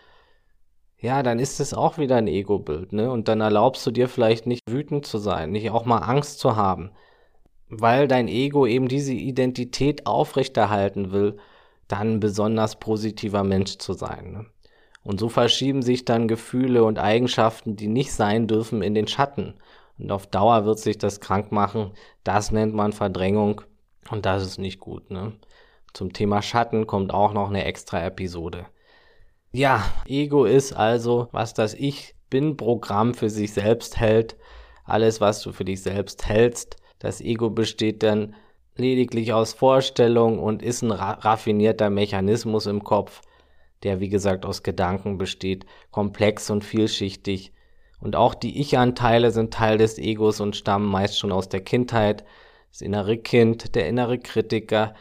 Ja, 0.99 1.21
dann 1.21 1.39
ist 1.39 1.59
es 1.59 1.73
auch 1.73 1.97
wieder 1.97 2.15
ein 2.15 2.27
Ego-Bild, 2.27 2.93
ne? 2.93 3.11
Und 3.11 3.27
dann 3.27 3.41
erlaubst 3.41 3.85
du 3.85 3.91
dir 3.91 4.07
vielleicht 4.07 4.47
nicht 4.47 4.61
wütend 4.69 5.05
zu 5.05 5.17
sein, 5.17 5.51
nicht 5.51 5.69
auch 5.69 5.85
mal 5.85 5.99
Angst 5.99 6.39
zu 6.39 6.55
haben, 6.55 6.91
weil 7.67 8.07
dein 8.07 8.29
Ego 8.29 8.65
eben 8.65 8.87
diese 8.87 9.13
Identität 9.13 10.07
aufrechterhalten 10.07 11.11
will 11.11 11.37
dann 11.87 12.19
besonders 12.19 12.79
positiver 12.79 13.43
Mensch 13.43 13.77
zu 13.77 13.93
sein. 13.93 14.31
Ne? 14.31 14.45
Und 15.03 15.19
so 15.19 15.29
verschieben 15.29 15.81
sich 15.81 16.05
dann 16.05 16.27
Gefühle 16.27 16.83
und 16.85 16.97
Eigenschaften, 16.97 17.75
die 17.75 17.87
nicht 17.87 18.13
sein 18.13 18.47
dürfen, 18.47 18.81
in 18.81 18.95
den 18.95 19.07
Schatten. 19.07 19.55
Und 19.99 20.11
auf 20.11 20.27
Dauer 20.27 20.65
wird 20.65 20.79
sich 20.79 20.97
das 20.97 21.19
krank 21.19 21.51
machen. 21.51 21.91
Das 22.23 22.51
nennt 22.51 22.73
man 22.73 22.93
Verdrängung 22.93 23.61
und 24.11 24.25
das 24.25 24.43
ist 24.43 24.57
nicht 24.57 24.79
gut. 24.79 25.11
Ne? 25.11 25.33
Zum 25.93 26.13
Thema 26.13 26.41
Schatten 26.41 26.87
kommt 26.87 27.13
auch 27.13 27.33
noch 27.33 27.49
eine 27.49 27.65
extra 27.65 28.03
Episode. 28.03 28.65
Ja, 29.51 29.83
Ego 30.07 30.45
ist 30.45 30.73
also, 30.73 31.27
was 31.31 31.53
das 31.53 31.75
Ich 31.75 32.15
bin 32.29 32.57
Programm 32.57 33.13
für 33.13 33.29
sich 33.29 33.53
selbst 33.53 33.99
hält. 33.99 34.35
Alles, 34.85 35.21
was 35.21 35.41
du 35.41 35.51
für 35.51 35.65
dich 35.65 35.83
selbst 35.83 36.27
hältst. 36.27 36.77
Das 36.97 37.21
Ego 37.21 37.51
besteht 37.51 38.01
dann 38.01 38.35
lediglich 38.75 39.33
aus 39.33 39.53
Vorstellung 39.53 40.39
und 40.39 40.63
ist 40.63 40.81
ein 40.81 40.91
raffinierter 40.91 41.89
Mechanismus 41.89 42.65
im 42.65 42.83
Kopf, 42.83 43.21
der 43.83 43.99
wie 43.99 44.09
gesagt 44.09 44.45
aus 44.45 44.63
Gedanken 44.63 45.17
besteht, 45.17 45.65
komplex 45.91 46.49
und 46.49 46.63
vielschichtig. 46.63 47.51
Und 47.99 48.15
auch 48.15 48.33
die 48.33 48.59
Ich-Anteile 48.59 49.31
sind 49.31 49.53
Teil 49.53 49.77
des 49.77 49.97
Egos 49.97 50.39
und 50.39 50.55
stammen 50.55 50.89
meist 50.89 51.19
schon 51.19 51.31
aus 51.31 51.49
der 51.49 51.61
Kindheit. 51.61 52.25
Das 52.73 52.81
innere 52.81 53.19
Kind, 53.19 53.75
der 53.75 53.87
innere 53.87 54.17
Kritiker, 54.17 54.95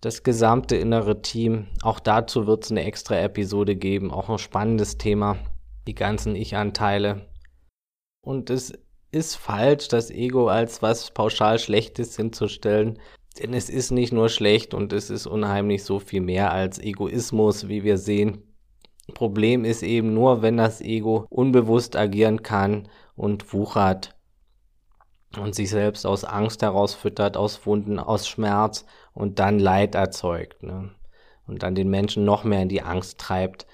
das 0.00 0.24
gesamte 0.24 0.74
innere 0.74 1.22
Team. 1.22 1.68
Auch 1.82 2.00
dazu 2.00 2.48
wird 2.48 2.64
es 2.64 2.72
eine 2.72 2.82
extra 2.82 3.16
Episode 3.16 3.76
geben, 3.76 4.10
auch 4.10 4.28
ein 4.28 4.38
spannendes 4.38 4.98
Thema, 4.98 5.36
die 5.86 5.94
ganzen 5.94 6.34
Ich-Anteile. 6.34 7.28
Und 8.22 8.50
es 8.50 8.72
ist 9.12 9.36
falsch, 9.36 9.86
das 9.86 10.10
Ego 10.10 10.48
als 10.48 10.82
was 10.82 11.12
pauschal 11.12 11.60
Schlechtes 11.60 12.16
hinzustellen. 12.16 12.98
Denn 13.38 13.54
es 13.54 13.70
ist 13.70 13.92
nicht 13.92 14.12
nur 14.12 14.28
schlecht 14.28 14.74
und 14.74 14.92
es 14.92 15.08
ist 15.08 15.28
unheimlich 15.28 15.84
so 15.84 16.00
viel 16.00 16.22
mehr 16.22 16.50
als 16.50 16.80
Egoismus, 16.80 17.68
wie 17.68 17.84
wir 17.84 17.98
sehen. 17.98 18.42
Problem 19.14 19.64
ist 19.64 19.84
eben 19.84 20.12
nur, 20.12 20.42
wenn 20.42 20.56
das 20.56 20.80
Ego 20.80 21.26
unbewusst 21.30 21.94
agieren 21.94 22.42
kann 22.42 22.88
und 23.14 23.52
wuchert 23.52 24.16
und 25.38 25.54
sich 25.54 25.70
selbst 25.70 26.06
aus 26.06 26.24
Angst 26.24 26.62
herausfüttert, 26.62 27.36
aus 27.36 27.66
Wunden, 27.66 27.98
aus 27.98 28.28
Schmerz 28.28 28.84
und 29.14 29.38
dann 29.38 29.58
Leid 29.58 29.94
erzeugt. 29.94 30.62
Ne? 30.62 30.90
Und 31.46 31.62
dann 31.62 31.74
den 31.74 31.90
Menschen 31.90 32.24
noch 32.24 32.44
mehr 32.44 32.62
in 32.62 32.68
die 32.68 32.82
Angst 32.82 33.18
treibt 33.18 33.66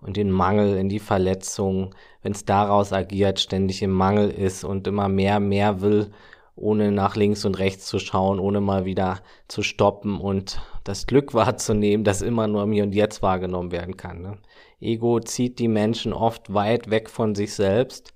und 0.00 0.16
den 0.16 0.30
Mangel, 0.30 0.76
in 0.76 0.88
die 0.88 0.98
Verletzung, 0.98 1.94
wenn 2.22 2.32
es 2.32 2.44
daraus 2.44 2.92
agiert, 2.92 3.40
ständig 3.40 3.82
im 3.82 3.92
Mangel 3.92 4.30
ist 4.30 4.64
und 4.64 4.86
immer 4.86 5.08
mehr, 5.08 5.40
mehr 5.40 5.80
will, 5.80 6.10
ohne 6.56 6.92
nach 6.92 7.16
links 7.16 7.44
und 7.44 7.58
rechts 7.58 7.86
zu 7.86 7.98
schauen, 7.98 8.38
ohne 8.38 8.60
mal 8.60 8.84
wieder 8.84 9.20
zu 9.48 9.62
stoppen 9.62 10.20
und 10.20 10.60
das 10.84 11.06
Glück 11.06 11.34
wahrzunehmen, 11.34 12.04
das 12.04 12.22
immer 12.22 12.48
nur 12.48 12.64
im 12.64 12.72
Hier 12.72 12.84
und 12.84 12.94
Jetzt 12.94 13.22
wahrgenommen 13.22 13.72
werden 13.72 13.96
kann. 13.96 14.22
Ne? 14.22 14.38
Ego 14.80 15.20
zieht 15.20 15.58
die 15.58 15.68
Menschen 15.68 16.12
oft 16.12 16.52
weit 16.52 16.90
weg 16.90 17.08
von 17.08 17.34
sich 17.34 17.54
selbst 17.54 18.11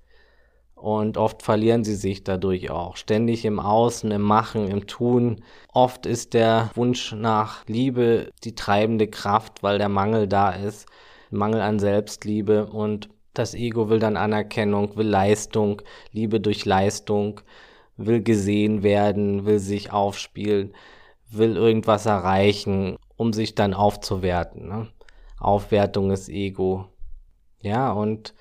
und 0.77 1.17
oft 1.17 1.41
verlieren 1.41 1.83
sie 1.83 1.95
sich 1.95 2.23
dadurch 2.23 2.69
auch. 2.69 2.97
Ständig 2.97 3.45
im 3.45 3.59
Außen, 3.59 4.11
im 4.11 4.21
Machen, 4.21 4.67
im 4.67 4.85
Tun. 4.85 5.43
Oft 5.73 6.05
ist 6.05 6.35
der 6.35 6.69
Wunsch 6.75 7.13
nach 7.13 7.65
Liebe 7.65 8.31
die 8.43 8.53
treibende 8.53 9.07
Kraft, 9.07 9.63
weil 9.63 9.79
der 9.79 9.89
Mangel 9.89 10.27
da 10.27 10.51
ist. 10.51 10.87
Mangel 11.31 11.61
an 11.61 11.79
Selbstliebe 11.79 12.67
und 12.67 13.09
das 13.33 13.55
Ego 13.55 13.89
will 13.89 13.99
dann 13.99 14.17
Anerkennung, 14.17 14.95
will 14.95 15.07
Leistung, 15.07 15.81
Liebe 16.11 16.39
durch 16.39 16.63
Leistung, 16.65 17.41
will 17.97 18.21
gesehen 18.21 18.83
werden, 18.83 19.45
will 19.45 19.59
sich 19.59 19.91
aufspielen, 19.91 20.73
will 21.29 21.57
irgendwas 21.57 22.05
erreichen, 22.05 22.97
um 23.15 23.33
sich 23.33 23.55
dann 23.55 23.73
aufzuwerten. 23.73 24.67
Ne? 24.67 24.87
Aufwertung 25.39 26.11
ist 26.11 26.29
Ego. 26.29 26.85
Ja, 27.61 27.91
und 27.91 28.35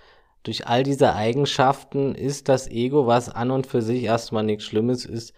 durch 0.47 0.69
all 0.69 0.85
diese 0.85 1.13
Eigenschaften 1.17 2.15
ist 2.15 2.49
das 2.49 2.69
Ego, 2.69 3.09
was 3.09 3.29
an 3.29 3.51
und 3.51 3.67
für 3.67 3.83
sich 3.83 4.05
erstmal 4.05 4.45
nichts 4.45 4.63
Schlimmes 4.63 5.05
ist, 5.05 5.35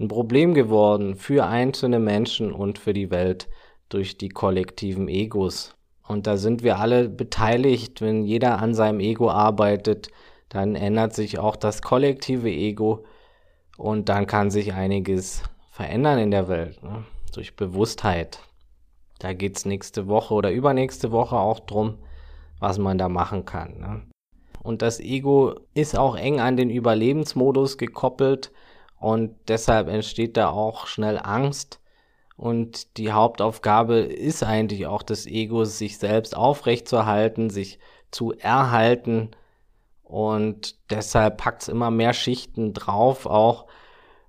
ein 0.00 0.08
Problem 0.08 0.54
geworden 0.54 1.16
für 1.16 1.44
einzelne 1.44 1.98
Menschen 1.98 2.52
und 2.52 2.78
für 2.78 2.94
die 2.94 3.10
Welt 3.10 3.50
durch 3.90 4.16
die 4.16 4.30
kollektiven 4.30 5.06
Egos. 5.06 5.76
Und 6.06 6.26
da 6.26 6.38
sind 6.38 6.62
wir 6.62 6.78
alle 6.78 7.10
beteiligt. 7.10 8.00
Wenn 8.00 8.24
jeder 8.24 8.58
an 8.58 8.72
seinem 8.72 9.00
Ego 9.00 9.30
arbeitet, 9.30 10.08
dann 10.48 10.76
ändert 10.76 11.14
sich 11.14 11.38
auch 11.38 11.56
das 11.56 11.82
kollektive 11.82 12.48
Ego 12.48 13.04
und 13.76 14.08
dann 14.08 14.26
kann 14.26 14.50
sich 14.50 14.72
einiges 14.72 15.42
verändern 15.72 16.18
in 16.18 16.30
der 16.30 16.48
Welt 16.48 16.82
ne? 16.82 17.04
durch 17.34 17.54
Bewusstheit. 17.54 18.38
Da 19.18 19.34
geht's 19.34 19.66
nächste 19.66 20.08
Woche 20.08 20.32
oder 20.32 20.50
übernächste 20.50 21.12
Woche 21.12 21.36
auch 21.36 21.60
drum, 21.60 21.98
was 22.60 22.78
man 22.78 22.96
da 22.96 23.10
machen 23.10 23.44
kann. 23.44 23.78
Ne? 23.78 24.02
Und 24.68 24.82
das 24.82 25.00
Ego 25.00 25.54
ist 25.72 25.96
auch 25.96 26.14
eng 26.14 26.40
an 26.40 26.58
den 26.58 26.68
Überlebensmodus 26.68 27.78
gekoppelt 27.78 28.52
und 29.00 29.34
deshalb 29.48 29.88
entsteht 29.88 30.36
da 30.36 30.50
auch 30.50 30.86
schnell 30.86 31.18
Angst. 31.18 31.80
Und 32.36 32.98
die 32.98 33.10
Hauptaufgabe 33.10 34.00
ist 34.00 34.42
eigentlich 34.44 34.86
auch 34.86 35.02
des 35.02 35.24
Egos, 35.24 35.78
sich 35.78 35.96
selbst 35.96 36.36
aufrechtzuerhalten, 36.36 37.48
sich 37.48 37.78
zu 38.10 38.34
erhalten. 38.34 39.30
Und 40.02 40.76
deshalb 40.90 41.38
packt 41.38 41.62
es 41.62 41.68
immer 41.68 41.90
mehr 41.90 42.12
Schichten 42.12 42.74
drauf, 42.74 43.24
auch 43.24 43.68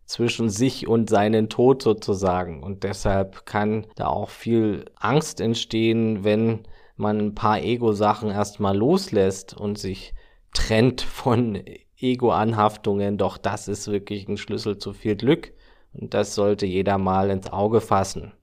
zwischen 0.06 0.50
sich 0.50 0.88
und 0.88 1.10
seinen 1.10 1.50
Tod 1.50 1.82
sozusagen. 1.82 2.64
Und 2.64 2.86
deshalb 2.86 3.46
kann 3.46 3.88
da 3.98 4.08
auch 4.08 4.30
viel 4.30 4.86
Angst 4.96 5.42
entstehen, 5.42 6.24
wenn 6.24 6.64
man 6.96 7.18
ein 7.18 7.36
paar 7.36 7.60
Ego-Sachen 7.60 8.30
erstmal 8.30 8.78
loslässt 8.78 9.54
und 9.54 9.78
sich 9.78 10.14
trennt 10.54 11.02
von 11.02 11.62
Ego-Anhaftungen. 11.98 13.18
Doch 13.18 13.38
das 13.38 13.68
ist 13.68 13.90
wirklich 13.90 14.28
ein 14.28 14.38
Schlüssel 14.38 14.78
zu 14.78 14.94
viel 14.94 15.16
Glück. 15.16 15.54
Und 15.94 16.14
das 16.14 16.36
sollte 16.36 16.66
jeder 16.66 16.98
mal 16.98 17.30
ins 17.30 17.52
Auge 17.52 17.82
fassen. 17.82 18.34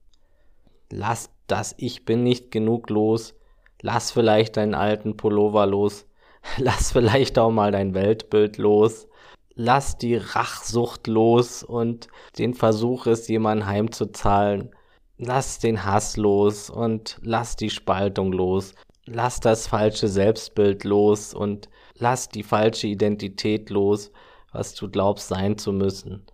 Lass 0.91 1.31
das 1.47 1.75
Ich 1.79 2.05
bin 2.05 2.23
nicht 2.23 2.51
genug 2.51 2.91
los. 2.91 3.35
Lass 3.83 4.11
vielleicht 4.11 4.57
deinen 4.57 4.75
alten 4.75 5.17
Pullover 5.17 5.67
los. 5.67 6.07
Lass 6.59 6.93
vielleicht 6.93 7.39
auch 7.39 7.51
mal 7.51 7.73
dein 7.73 7.95
Weltbild 7.95 8.59
los. 8.59 9.09
Lass 9.55 9.97
die 9.97 10.17
Rachsucht 10.17 11.07
los 11.07 11.63
und 11.63 12.09
den 12.39 12.53
Versuch 12.53 13.07
es, 13.07 13.27
jemanden 13.29 13.67
heimzuzahlen. 13.67 14.71
Lass 15.19 15.59
den 15.59 15.85
Hass 15.85 16.19
los 16.19 16.69
und 16.69 17.19
lass 17.23 17.57
die 17.57 17.71
Spaltung 17.71 18.33
los. 18.33 18.75
Lass 19.07 19.41
das 19.41 19.67
falsche 19.67 20.09
Selbstbild 20.09 20.85
los 20.85 21.33
und 21.33 21.71
lass 21.99 22.29
die 22.29 22.43
falsche 22.43 22.87
Identität 22.87 23.71
los, 23.71 24.11
was 24.53 24.75
du 24.75 24.91
glaubst 24.91 25.29
sein 25.29 25.59
zu 25.59 25.73
müssen 25.73 26.27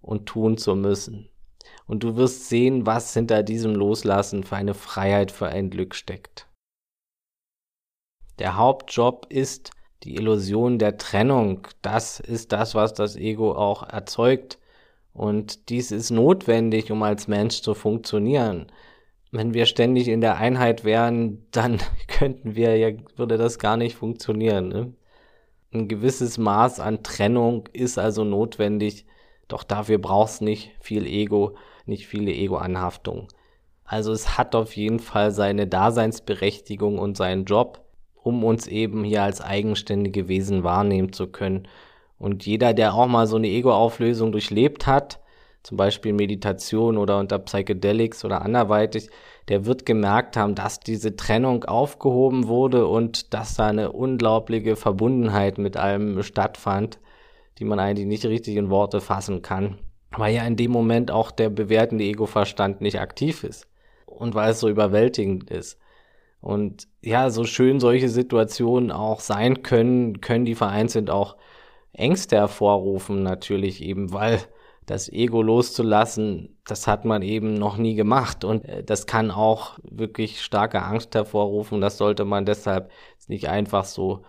und 0.00 0.26
tun 0.26 0.56
zu 0.56 0.74
müssen. 0.74 1.28
Und 1.86 2.02
du 2.02 2.16
wirst 2.16 2.48
sehen, 2.48 2.86
was 2.86 3.14
hinter 3.14 3.42
diesem 3.42 3.74
Loslassen 3.74 4.44
für 4.44 4.56
eine 4.56 4.74
Freiheit, 4.74 5.30
für 5.30 5.48
ein 5.48 5.70
Glück 5.70 5.94
steckt. 5.94 6.48
Der 8.38 8.56
Hauptjob 8.56 9.26
ist 9.28 9.70
die 10.02 10.16
Illusion 10.16 10.78
der 10.78 10.96
Trennung. 10.96 11.68
Das 11.82 12.18
ist 12.18 12.52
das, 12.52 12.74
was 12.74 12.94
das 12.94 13.16
Ego 13.16 13.52
auch 13.54 13.82
erzeugt. 13.82 14.58
Und 15.12 15.68
dies 15.68 15.92
ist 15.92 16.10
notwendig, 16.10 16.90
um 16.90 17.02
als 17.02 17.28
Mensch 17.28 17.60
zu 17.60 17.74
funktionieren. 17.74 18.72
Wenn 19.32 19.54
wir 19.54 19.64
ständig 19.64 20.08
in 20.08 20.20
der 20.20 20.36
Einheit 20.36 20.84
wären, 20.84 21.46
dann 21.50 21.78
könnten 22.06 22.54
wir 22.54 22.76
ja, 22.76 22.90
würde 23.16 23.38
das 23.38 23.58
gar 23.58 23.76
nicht 23.76 23.96
funktionieren. 23.96 24.68
Ne? 24.68 24.92
Ein 25.72 25.88
gewisses 25.88 26.36
Maß 26.36 26.80
an 26.80 27.02
Trennung 27.02 27.68
ist 27.72 27.98
also 27.98 28.24
notwendig, 28.24 29.06
doch 29.48 29.64
dafür 29.64 29.98
brauchst 29.98 30.42
nicht 30.42 30.72
viel 30.80 31.06
Ego, 31.06 31.56
nicht 31.86 32.06
viele 32.06 32.30
Ego-Anhaftungen. 32.30 33.26
Also 33.84 34.12
es 34.12 34.36
hat 34.36 34.54
auf 34.54 34.76
jeden 34.76 34.98
Fall 34.98 35.30
seine 35.30 35.66
Daseinsberechtigung 35.66 36.98
und 36.98 37.16
seinen 37.16 37.44
Job, 37.46 37.84
um 38.14 38.44
uns 38.44 38.66
eben 38.66 39.02
hier 39.02 39.22
als 39.22 39.40
eigenständige 39.40 40.28
Wesen 40.28 40.62
wahrnehmen 40.62 41.12
zu 41.12 41.26
können. 41.26 41.68
Und 42.18 42.44
jeder, 42.44 42.74
der 42.74 42.94
auch 42.94 43.06
mal 43.06 43.26
so 43.26 43.36
eine 43.36 43.48
Ego-Auflösung 43.48 44.30
durchlebt 44.30 44.86
hat, 44.86 45.20
zum 45.62 45.76
Beispiel 45.76 46.12
Meditation 46.12 46.98
oder 46.98 47.18
unter 47.18 47.38
Psychedelics 47.38 48.24
oder 48.24 48.42
anderweitig, 48.42 49.10
der 49.48 49.66
wird 49.66 49.86
gemerkt 49.86 50.36
haben, 50.36 50.54
dass 50.54 50.80
diese 50.80 51.16
Trennung 51.16 51.64
aufgehoben 51.64 52.48
wurde 52.48 52.86
und 52.86 53.32
dass 53.34 53.56
da 53.56 53.68
eine 53.68 53.92
unglaubliche 53.92 54.76
Verbundenheit 54.76 55.58
mit 55.58 55.76
allem 55.76 56.22
stattfand, 56.22 56.98
die 57.58 57.64
man 57.64 57.78
eigentlich 57.78 58.06
nicht 58.06 58.24
richtig 58.26 58.56
in 58.56 58.70
Worte 58.70 59.00
fassen 59.00 59.42
kann. 59.42 59.78
Weil 60.10 60.34
ja 60.34 60.44
in 60.44 60.56
dem 60.56 60.70
Moment 60.70 61.10
auch 61.10 61.30
der 61.30 61.48
bewertende 61.48 62.04
Ego-Verstand 62.04 62.80
nicht 62.80 63.00
aktiv 63.00 63.44
ist 63.44 63.66
und 64.06 64.34
weil 64.34 64.50
es 64.50 64.60
so 64.60 64.68
überwältigend 64.68 65.50
ist. 65.50 65.78
Und 66.40 66.88
ja, 67.00 67.30
so 67.30 67.44
schön 67.44 67.78
solche 67.78 68.08
Situationen 68.08 68.90
auch 68.90 69.20
sein 69.20 69.62
können, 69.62 70.20
können 70.20 70.44
die 70.44 70.56
vereinzelt 70.56 71.08
auch 71.08 71.36
Ängste 71.92 72.36
hervorrufen, 72.36 73.22
natürlich 73.22 73.82
eben, 73.82 74.12
weil 74.12 74.40
das 74.86 75.08
Ego 75.08 75.42
loszulassen, 75.42 76.56
das 76.64 76.86
hat 76.86 77.04
man 77.04 77.22
eben 77.22 77.54
noch 77.54 77.76
nie 77.76 77.94
gemacht 77.94 78.44
und 78.44 78.64
äh, 78.64 78.82
das 78.82 79.06
kann 79.06 79.30
auch 79.30 79.78
wirklich 79.82 80.42
starke 80.42 80.82
Angst 80.82 81.14
hervorrufen. 81.14 81.80
Das 81.80 81.98
sollte 81.98 82.24
man 82.24 82.44
deshalb 82.44 82.90
nicht 83.28 83.48
einfach 83.48 83.84
so 83.84 84.24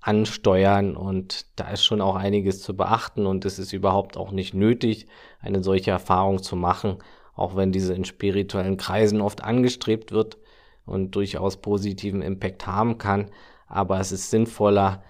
ansteuern 0.00 0.96
und 0.96 1.46
da 1.56 1.70
ist 1.70 1.84
schon 1.84 2.00
auch 2.00 2.16
einiges 2.16 2.60
zu 2.60 2.76
beachten 2.76 3.26
und 3.26 3.44
es 3.44 3.58
ist 3.58 3.72
überhaupt 3.72 4.16
auch 4.16 4.32
nicht 4.32 4.52
nötig, 4.54 5.06
eine 5.40 5.62
solche 5.62 5.92
Erfahrung 5.92 6.42
zu 6.42 6.56
machen, 6.56 6.98
auch 7.34 7.56
wenn 7.56 7.72
diese 7.72 7.94
in 7.94 8.04
spirituellen 8.04 8.76
Kreisen 8.76 9.20
oft 9.20 9.42
angestrebt 9.42 10.12
wird 10.12 10.36
und 10.84 11.12
durchaus 11.12 11.56
positiven 11.56 12.20
Impact 12.22 12.66
haben 12.66 12.98
kann. 12.98 13.30
Aber 13.66 13.98
es 13.98 14.12
ist 14.12 14.30
sinnvoller, 14.30 15.02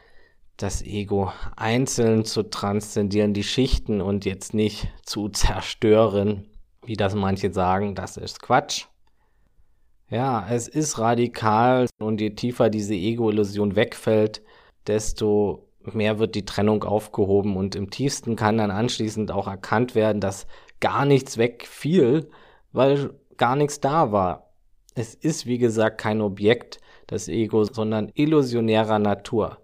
das 0.57 0.83
Ego 0.83 1.33
einzeln 1.57 2.25
zu 2.25 2.45
transzendieren, 2.45 3.35
die 3.35 3.43
Schichten 3.43 4.01
und 4.01 4.25
jetzt 4.25 4.55
nicht 4.55 4.88
zu 5.05 5.29
zerstören, 5.29 6.47
wie 6.85 6.97
das 6.97 7.14
manche 7.14 7.53
sagen, 7.53 7.95
das 7.95 8.17
ist 8.17 8.40
Quatsch. 8.40 8.87
Ja, 10.11 10.47
es 10.49 10.69
ist 10.69 10.99
radikal 10.99 11.87
und 11.99 12.21
je 12.21 12.31
tiefer 12.31 12.71
diese 12.71 12.95
Ego-Illusion 12.95 13.75
wegfällt, 13.75 14.43
desto 14.87 15.67
mehr 15.93 16.19
wird 16.19 16.35
die 16.35 16.45
Trennung 16.45 16.85
aufgehoben 16.85 17.57
und 17.57 17.75
im 17.75 17.90
tiefsten 17.90 18.37
kann 18.37 18.59
dann 18.59 18.71
anschließend 18.71 19.31
auch 19.33 19.49
erkannt 19.49 19.95
werden, 19.95 20.21
dass 20.21 20.47
gar 20.81 21.05
nichts 21.05 21.37
wegfiel, 21.37 22.31
weil 22.73 23.11
gar 23.37 23.57
nichts 23.57 23.81
da 23.81 24.12
war. 24.12 24.53
Es 24.95 25.14
ist, 25.14 25.47
wie 25.47 25.59
gesagt, 25.59 25.99
kein 25.99 26.21
Objekt, 26.21 26.79
das 27.07 27.29
Ego, 27.29 27.64
sondern 27.64 28.11
illusionärer 28.14 28.99
Natur. 28.99 29.59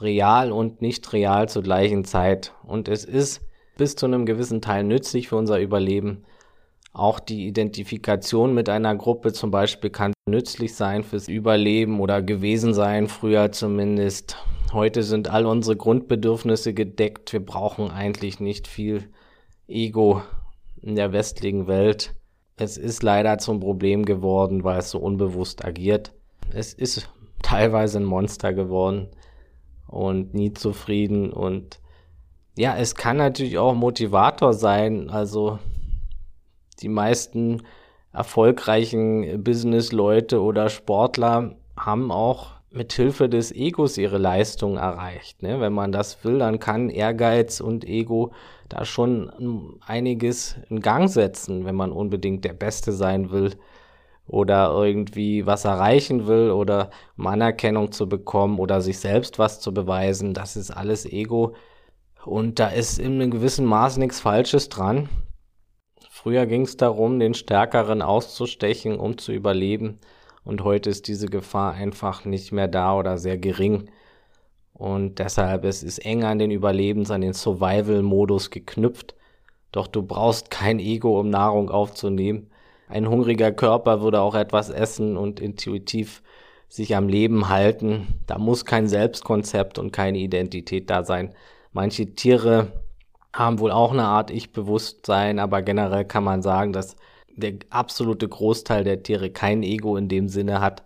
Real 0.00 0.52
und 0.52 0.82
nicht 0.82 1.12
real 1.12 1.48
zur 1.48 1.62
gleichen 1.62 2.04
Zeit. 2.04 2.52
Und 2.64 2.88
es 2.88 3.04
ist 3.04 3.40
bis 3.76 3.96
zu 3.96 4.06
einem 4.06 4.26
gewissen 4.26 4.60
Teil 4.60 4.84
nützlich 4.84 5.28
für 5.28 5.36
unser 5.36 5.60
Überleben. 5.60 6.24
Auch 6.92 7.20
die 7.20 7.46
Identifikation 7.46 8.54
mit 8.54 8.68
einer 8.68 8.94
Gruppe 8.94 9.32
zum 9.32 9.50
Beispiel 9.50 9.90
kann 9.90 10.12
nützlich 10.28 10.74
sein 10.74 11.04
fürs 11.04 11.28
Überleben 11.28 12.00
oder 12.00 12.20
gewesen 12.20 12.74
sein, 12.74 13.08
früher 13.08 13.50
zumindest. 13.52 14.36
Heute 14.72 15.02
sind 15.02 15.28
all 15.28 15.46
unsere 15.46 15.76
Grundbedürfnisse 15.76 16.74
gedeckt. 16.74 17.32
Wir 17.32 17.44
brauchen 17.44 17.90
eigentlich 17.90 18.40
nicht 18.40 18.68
viel 18.68 19.08
Ego 19.68 20.22
in 20.82 20.96
der 20.96 21.12
westlichen 21.12 21.66
Welt. 21.66 22.14
Es 22.56 22.76
ist 22.76 23.02
leider 23.02 23.38
zum 23.38 23.60
Problem 23.60 24.04
geworden, 24.04 24.64
weil 24.64 24.78
es 24.78 24.90
so 24.90 24.98
unbewusst 24.98 25.64
agiert. 25.64 26.12
Es 26.52 26.74
ist 26.74 27.08
teilweise 27.42 27.98
ein 27.98 28.04
Monster 28.04 28.52
geworden 28.52 29.08
und 29.86 30.34
nie 30.34 30.52
zufrieden 30.52 31.32
und 31.32 31.80
ja, 32.56 32.76
es 32.76 32.94
kann 32.94 33.16
natürlich 33.16 33.58
auch 33.58 33.74
Motivator 33.74 34.52
sein. 34.52 35.08
Also 35.08 35.58
die 36.80 36.88
meisten 36.88 37.62
erfolgreichen 38.12 39.42
Business-Leute 39.42 40.42
oder 40.42 40.68
Sportler 40.68 41.56
haben 41.76 42.12
auch 42.12 42.50
mit 42.70 42.92
Hilfe 42.92 43.28
des 43.28 43.52
Egos 43.52 43.98
ihre 43.98 44.18
Leistung 44.18 44.76
erreicht. 44.76 45.42
Ne? 45.42 45.60
Wenn 45.60 45.72
man 45.72 45.92
das 45.92 46.24
will, 46.24 46.38
dann 46.38 46.58
kann 46.58 46.90
Ehrgeiz 46.90 47.60
und 47.60 47.84
Ego 47.84 48.32
da 48.68 48.84
schon 48.84 49.78
einiges 49.86 50.56
in 50.68 50.80
Gang 50.80 51.08
setzen, 51.08 51.64
wenn 51.64 51.74
man 51.74 51.92
unbedingt 51.92 52.44
der 52.44 52.54
Beste 52.54 52.92
sein 52.92 53.30
will 53.30 53.52
oder 54.32 54.72
irgendwie 54.72 55.44
was 55.44 55.66
erreichen 55.66 56.26
will 56.26 56.50
oder 56.52 56.88
um 57.18 57.26
Anerkennung 57.26 57.92
zu 57.92 58.08
bekommen 58.08 58.58
oder 58.58 58.80
sich 58.80 58.98
selbst 58.98 59.38
was 59.38 59.60
zu 59.60 59.74
beweisen. 59.74 60.32
Das 60.32 60.56
ist 60.56 60.70
alles 60.70 61.04
Ego. 61.04 61.54
Und 62.24 62.58
da 62.58 62.68
ist 62.68 62.98
in 62.98 63.20
einem 63.20 63.30
gewissen 63.30 63.66
Maß 63.66 63.98
nichts 63.98 64.20
Falsches 64.20 64.70
dran. 64.70 65.10
Früher 66.08 66.46
ging 66.46 66.62
es 66.62 66.78
darum, 66.78 67.20
den 67.20 67.34
Stärkeren 67.34 68.00
auszustechen, 68.00 68.98
um 68.98 69.18
zu 69.18 69.32
überleben. 69.32 69.98
Und 70.44 70.64
heute 70.64 70.88
ist 70.88 71.08
diese 71.08 71.26
Gefahr 71.26 71.74
einfach 71.74 72.24
nicht 72.24 72.52
mehr 72.52 72.68
da 72.68 72.96
oder 72.96 73.18
sehr 73.18 73.36
gering. 73.36 73.90
Und 74.72 75.18
deshalb 75.18 75.66
ist 75.66 75.82
es 75.82 75.98
eng 75.98 76.24
an 76.24 76.38
den 76.38 76.50
Überlebens, 76.50 77.10
an 77.10 77.20
den 77.20 77.34
Survival-Modus 77.34 78.48
geknüpft. 78.48 79.14
Doch 79.72 79.88
du 79.88 80.02
brauchst 80.02 80.50
kein 80.50 80.78
Ego, 80.78 81.20
um 81.20 81.28
Nahrung 81.28 81.68
aufzunehmen. 81.70 82.51
Ein 82.92 83.08
hungriger 83.08 83.52
Körper 83.52 84.02
würde 84.02 84.20
auch 84.20 84.34
etwas 84.34 84.68
essen 84.68 85.16
und 85.16 85.40
intuitiv 85.40 86.22
sich 86.68 86.94
am 86.94 87.08
Leben 87.08 87.48
halten. 87.48 88.20
Da 88.26 88.36
muss 88.36 88.66
kein 88.66 88.86
Selbstkonzept 88.86 89.78
und 89.78 89.92
keine 89.92 90.18
Identität 90.18 90.90
da 90.90 91.02
sein. 91.02 91.32
Manche 91.72 92.14
Tiere 92.14 92.70
haben 93.32 93.60
wohl 93.60 93.70
auch 93.70 93.92
eine 93.92 94.04
Art 94.04 94.30
Ich-Bewusstsein, 94.30 95.38
aber 95.38 95.62
generell 95.62 96.04
kann 96.04 96.22
man 96.22 96.42
sagen, 96.42 96.74
dass 96.74 96.96
der 97.34 97.54
absolute 97.70 98.28
Großteil 98.28 98.84
der 98.84 99.02
Tiere 99.02 99.30
kein 99.30 99.62
Ego 99.62 99.96
in 99.96 100.08
dem 100.08 100.28
Sinne 100.28 100.60
hat 100.60 100.82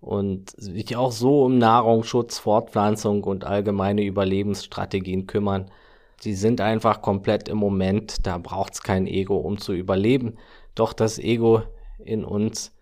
und 0.00 0.50
sich 0.50 0.96
auch 0.96 1.12
so 1.12 1.44
um 1.44 1.58
Nahrungsschutz, 1.58 2.38
Fortpflanzung 2.38 3.22
und 3.22 3.44
allgemeine 3.44 4.02
Überlebensstrategien 4.02 5.26
kümmern. 5.26 5.70
Die 6.22 6.32
sind 6.32 6.62
einfach 6.62 7.02
komplett 7.02 7.50
im 7.50 7.58
Moment, 7.58 8.26
da 8.26 8.38
braucht's 8.38 8.82
kein 8.82 9.06
Ego, 9.06 9.36
um 9.36 9.58
zu 9.58 9.74
überleben. 9.74 10.38
Doch 10.74 10.92
das 10.92 11.18
Ego 11.18 11.62
in 11.98 12.24
uns 12.24 12.72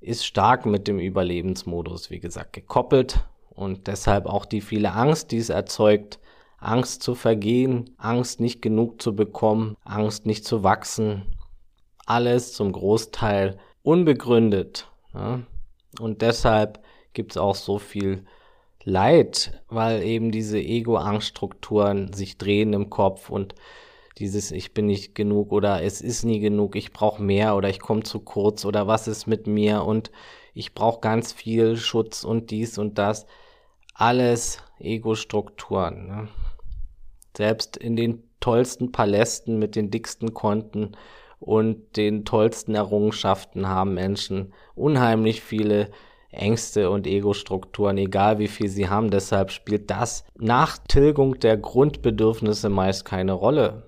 ist 0.00 0.26
stark 0.26 0.66
mit 0.66 0.86
dem 0.86 0.98
Überlebensmodus, 0.98 2.10
wie 2.10 2.20
gesagt, 2.20 2.52
gekoppelt 2.52 3.24
und 3.50 3.86
deshalb 3.86 4.26
auch 4.26 4.44
die 4.44 4.60
viele 4.60 4.92
Angst, 4.92 5.32
die 5.32 5.38
es 5.38 5.48
erzeugt, 5.48 6.20
Angst 6.58 7.02
zu 7.02 7.14
vergehen, 7.14 7.94
Angst 7.98 8.40
nicht 8.40 8.62
genug 8.62 9.00
zu 9.00 9.14
bekommen, 9.14 9.76
Angst 9.84 10.26
nicht 10.26 10.44
zu 10.44 10.62
wachsen, 10.62 11.36
alles 12.06 12.52
zum 12.52 12.72
Großteil 12.72 13.58
unbegründet. 13.82 14.88
Ja? 15.14 15.40
Und 16.00 16.22
deshalb 16.22 16.80
gibt 17.12 17.32
es 17.32 17.36
auch 17.36 17.54
so 17.54 17.78
viel 17.78 18.24
Leid, 18.84 19.62
weil 19.68 20.02
eben 20.02 20.30
diese 20.30 20.58
Ego-Angststrukturen 20.58 22.12
sich 22.12 22.38
drehen 22.38 22.72
im 22.72 22.90
Kopf 22.90 23.28
und 23.28 23.54
dieses 24.18 24.50
Ich 24.50 24.74
bin 24.74 24.86
nicht 24.86 25.14
genug 25.14 25.52
oder 25.52 25.82
es 25.82 26.00
ist 26.00 26.24
nie 26.24 26.40
genug, 26.40 26.76
ich 26.76 26.92
brauche 26.92 27.22
mehr 27.22 27.56
oder 27.56 27.68
ich 27.68 27.80
komme 27.80 28.02
zu 28.02 28.20
kurz 28.20 28.64
oder 28.64 28.86
was 28.86 29.08
ist 29.08 29.26
mit 29.26 29.46
mir 29.46 29.84
und 29.84 30.10
ich 30.54 30.74
brauche 30.74 31.00
ganz 31.00 31.32
viel 31.32 31.76
Schutz 31.76 32.24
und 32.24 32.50
dies 32.50 32.78
und 32.78 32.98
das. 32.98 33.26
Alles 33.94 34.58
Ego-Strukturen. 34.78 36.06
Ne? 36.06 36.28
Selbst 37.36 37.76
in 37.76 37.96
den 37.96 38.22
tollsten 38.40 38.92
Palästen 38.92 39.58
mit 39.58 39.76
den 39.76 39.90
dicksten 39.90 40.34
Konten 40.34 40.92
und 41.40 41.96
den 41.96 42.24
tollsten 42.24 42.74
Errungenschaften 42.74 43.68
haben 43.68 43.94
Menschen 43.94 44.52
unheimlich 44.74 45.42
viele 45.42 45.90
Ängste 46.30 46.90
und 46.90 47.06
Ego-Strukturen, 47.06 47.96
egal 47.96 48.38
wie 48.38 48.48
viel 48.48 48.68
sie 48.68 48.88
haben. 48.88 49.10
Deshalb 49.10 49.50
spielt 49.50 49.90
das 49.90 50.24
nach 50.36 50.78
Tilgung 50.78 51.38
der 51.40 51.56
Grundbedürfnisse 51.56 52.68
meist 52.68 53.04
keine 53.04 53.32
Rolle. 53.32 53.87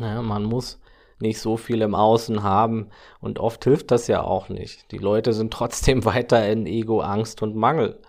Ja, 0.00 0.22
man 0.22 0.44
muss 0.44 0.80
nicht 1.20 1.38
so 1.38 1.56
viel 1.56 1.82
im 1.82 1.94
Außen 1.94 2.42
haben 2.42 2.88
und 3.20 3.38
oft 3.38 3.62
hilft 3.64 3.90
das 3.90 4.06
ja 4.06 4.22
auch 4.22 4.48
nicht. 4.48 4.90
Die 4.90 4.98
Leute 4.98 5.32
sind 5.32 5.52
trotzdem 5.52 6.04
weiter 6.04 6.48
in 6.48 6.66
Ego, 6.66 7.00
Angst 7.00 7.42
und 7.42 7.54
Mangel. 7.54 8.00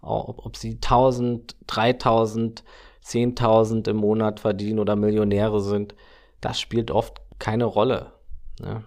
Ob, 0.00 0.44
ob 0.44 0.56
sie 0.56 0.74
1000, 0.74 1.56
3000, 1.66 2.62
10.000 3.04 3.88
im 3.88 3.96
Monat 3.96 4.40
verdienen 4.40 4.78
oder 4.78 4.96
Millionäre 4.96 5.60
sind, 5.60 5.94
das 6.40 6.60
spielt 6.60 6.90
oft 6.90 7.22
keine 7.38 7.64
Rolle. 7.64 8.12
Ne? 8.60 8.84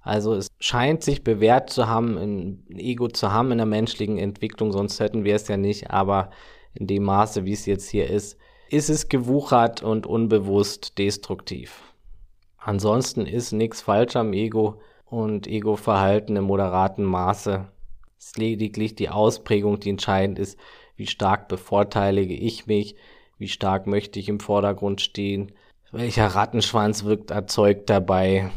Also 0.00 0.34
es 0.34 0.48
scheint 0.58 1.02
sich 1.02 1.22
bewährt 1.22 1.68
zu 1.68 1.86
haben, 1.86 2.16
ein 2.16 2.64
Ego 2.70 3.08
zu 3.08 3.30
haben 3.30 3.52
in 3.52 3.58
der 3.58 3.66
menschlichen 3.66 4.16
Entwicklung, 4.16 4.72
sonst 4.72 5.00
hätten 5.00 5.24
wir 5.24 5.34
es 5.34 5.48
ja 5.48 5.58
nicht, 5.58 5.90
aber 5.90 6.30
in 6.72 6.86
dem 6.86 7.02
Maße, 7.02 7.44
wie 7.44 7.52
es 7.52 7.66
jetzt 7.66 7.90
hier 7.90 8.08
ist, 8.08 8.38
ist 8.70 8.90
es 8.90 9.08
gewuchert 9.08 9.82
und 9.82 10.06
unbewusst 10.06 10.98
destruktiv. 10.98 11.82
Ansonsten 12.58 13.26
ist 13.26 13.52
nichts 13.52 13.80
falsch 13.82 14.16
am 14.16 14.32
Ego 14.32 14.80
und 15.06 15.46
Ego-Verhalten 15.46 16.36
im 16.36 16.44
moderaten 16.44 17.04
Maße. 17.04 17.66
Es 18.18 18.26
ist 18.26 18.38
lediglich 18.38 18.94
die 18.94 19.08
Ausprägung, 19.08 19.80
die 19.80 19.90
entscheidend 19.90 20.38
ist, 20.38 20.58
wie 20.96 21.06
stark 21.06 21.48
bevorteilige 21.48 22.34
ich 22.34 22.66
mich, 22.66 22.96
wie 23.38 23.48
stark 23.48 23.86
möchte 23.86 24.18
ich 24.18 24.28
im 24.28 24.40
Vordergrund 24.40 25.00
stehen, 25.00 25.52
welcher 25.92 26.26
Rattenschwanz 26.26 27.04
wirkt 27.04 27.30
erzeugt 27.30 27.88
dabei 27.88 28.50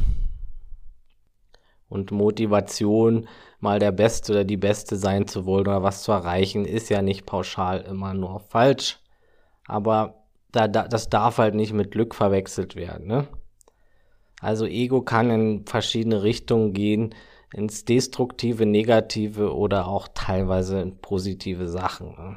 und 1.88 2.10
Motivation, 2.10 3.28
mal 3.60 3.78
der 3.78 3.92
Beste 3.92 4.32
oder 4.32 4.44
die 4.44 4.56
Beste 4.56 4.96
sein 4.96 5.28
zu 5.28 5.46
wollen 5.46 5.68
oder 5.68 5.82
was 5.82 6.02
zu 6.02 6.12
erreichen, 6.12 6.64
ist 6.64 6.88
ja 6.88 7.00
nicht 7.00 7.26
pauschal 7.26 7.82
immer 7.82 8.12
nur 8.12 8.40
falsch. 8.40 8.98
Aber 9.72 10.26
da, 10.52 10.68
da, 10.68 10.86
das 10.86 11.08
darf 11.08 11.38
halt 11.38 11.54
nicht 11.54 11.72
mit 11.72 11.90
Glück 11.90 12.14
verwechselt 12.14 12.76
werden. 12.76 13.06
Ne? 13.06 13.26
Also 14.40 14.66
Ego 14.66 15.00
kann 15.00 15.30
in 15.30 15.66
verschiedene 15.66 16.22
Richtungen 16.22 16.74
gehen, 16.74 17.14
ins 17.54 17.86
Destruktive, 17.86 18.66
Negative 18.66 19.54
oder 19.54 19.86
auch 19.86 20.08
teilweise 20.12 20.80
in 20.80 20.98
positive 20.98 21.68
Sachen. 21.68 22.08
Ne? 22.08 22.36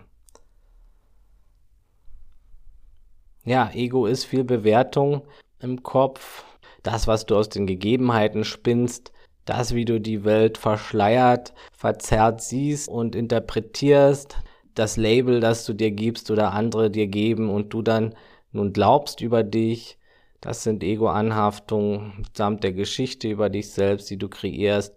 Ja, 3.43 3.69
Ego 3.73 4.05
ist 4.05 4.23
viel 4.23 4.45
Bewertung 4.45 5.23
im 5.59 5.83
Kopf. 5.83 6.45
Das, 6.83 7.07
was 7.07 7.25
du 7.25 7.35
aus 7.35 7.49
den 7.49 7.67
Gegebenheiten 7.67 8.45
spinnst, 8.45 9.11
das, 9.43 9.75
wie 9.75 9.85
du 9.85 9.99
die 9.99 10.23
Welt 10.23 10.57
verschleiert, 10.57 11.53
verzerrt 11.73 12.41
siehst 12.41 12.87
und 12.87 13.15
interpretierst, 13.15 14.37
das 14.75 14.97
Label, 14.97 15.39
das 15.39 15.65
du 15.65 15.73
dir 15.73 15.91
gibst 15.91 16.29
oder 16.31 16.53
andere 16.53 16.91
dir 16.91 17.07
geben 17.07 17.49
und 17.49 17.73
du 17.73 17.81
dann 17.81 18.13
nun 18.51 18.73
glaubst 18.73 19.21
über 19.21 19.43
dich. 19.43 19.97
Das 20.41 20.63
sind 20.63 20.83
Ego-Anhaftungen 20.83 22.27
samt 22.35 22.63
der 22.63 22.73
Geschichte 22.73 23.27
über 23.27 23.49
dich 23.49 23.71
selbst, 23.71 24.09
die 24.09 24.17
du 24.17 24.29
kreierst. 24.29 24.95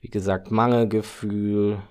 Wie 0.00 0.08
gesagt, 0.08 0.50
Mangelgefühl. 0.50 1.82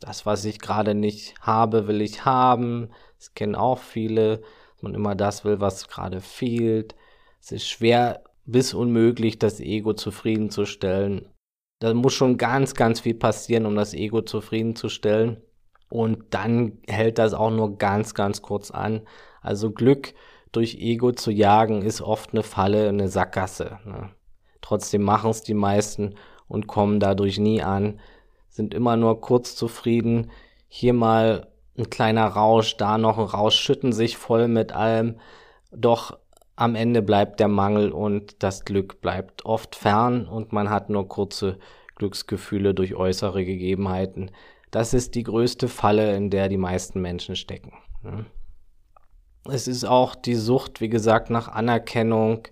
Das, 0.00 0.26
was 0.26 0.44
ich 0.44 0.58
gerade 0.58 0.94
nicht 0.94 1.34
habe, 1.40 1.86
will 1.86 2.00
ich 2.00 2.24
haben. 2.24 2.90
Das 3.18 3.34
kennen 3.34 3.54
auch 3.54 3.78
viele, 3.78 4.38
dass 4.38 4.82
man 4.82 4.94
immer 4.94 5.14
das 5.14 5.44
will, 5.44 5.60
was 5.60 5.88
gerade 5.88 6.20
fehlt. 6.20 6.94
Es 7.40 7.52
ist 7.52 7.68
schwer 7.68 8.22
bis 8.44 8.74
unmöglich, 8.74 9.38
das 9.38 9.60
Ego 9.60 9.92
zufriedenzustellen. 9.94 11.28
Da 11.78 11.94
muss 11.94 12.12
schon 12.12 12.36
ganz, 12.36 12.74
ganz 12.74 13.00
viel 13.00 13.14
passieren, 13.14 13.66
um 13.66 13.74
das 13.74 13.94
Ego 13.94 14.22
zufriedenzustellen. 14.22 15.38
Und 15.90 16.24
dann 16.30 16.78
hält 16.88 17.18
das 17.18 17.34
auch 17.34 17.50
nur 17.50 17.76
ganz, 17.76 18.14
ganz 18.14 18.40
kurz 18.40 18.70
an. 18.70 19.02
Also 19.42 19.70
Glück 19.70 20.14
durch 20.52 20.76
Ego 20.76 21.12
zu 21.12 21.30
jagen 21.30 21.82
ist 21.82 22.00
oft 22.00 22.32
eine 22.32 22.42
Falle, 22.42 22.88
eine 22.88 23.08
Sackgasse. 23.08 23.78
Ne? 23.84 24.10
Trotzdem 24.62 25.02
machen 25.02 25.30
es 25.30 25.42
die 25.42 25.54
meisten 25.54 26.14
und 26.48 26.66
kommen 26.66 27.00
dadurch 27.00 27.38
nie 27.38 27.62
an, 27.62 28.00
sind 28.48 28.72
immer 28.72 28.96
nur 28.96 29.20
kurz 29.20 29.56
zufrieden. 29.56 30.30
Hier 30.68 30.92
mal 30.92 31.48
ein 31.76 31.90
kleiner 31.90 32.26
Rausch, 32.26 32.76
da 32.76 32.98
noch 32.98 33.18
ein 33.18 33.24
Rausch, 33.24 33.56
schütten 33.56 33.92
sich 33.92 34.16
voll 34.16 34.48
mit 34.48 34.72
allem. 34.72 35.18
Doch 35.72 36.18
am 36.56 36.74
Ende 36.74 37.02
bleibt 37.02 37.40
der 37.40 37.48
Mangel 37.48 37.90
und 37.90 38.42
das 38.42 38.64
Glück 38.64 39.00
bleibt 39.00 39.44
oft 39.44 39.76
fern 39.76 40.26
und 40.26 40.52
man 40.52 40.70
hat 40.70 40.90
nur 40.90 41.08
kurze 41.08 41.58
Glücksgefühle 41.96 42.74
durch 42.74 42.94
äußere 42.94 43.44
Gegebenheiten. 43.44 44.30
Das 44.70 44.94
ist 44.94 45.14
die 45.14 45.24
größte 45.24 45.68
Falle, 45.68 46.14
in 46.14 46.30
der 46.30 46.48
die 46.48 46.56
meisten 46.56 47.00
Menschen 47.00 47.36
stecken. 47.36 47.72
Ne? 48.02 48.26
Es 49.48 49.66
ist 49.66 49.84
auch 49.84 50.14
die 50.14 50.34
Sucht, 50.34 50.80
wie 50.80 50.88
gesagt, 50.88 51.30
nach 51.30 51.48
Anerkennung, 51.48 52.46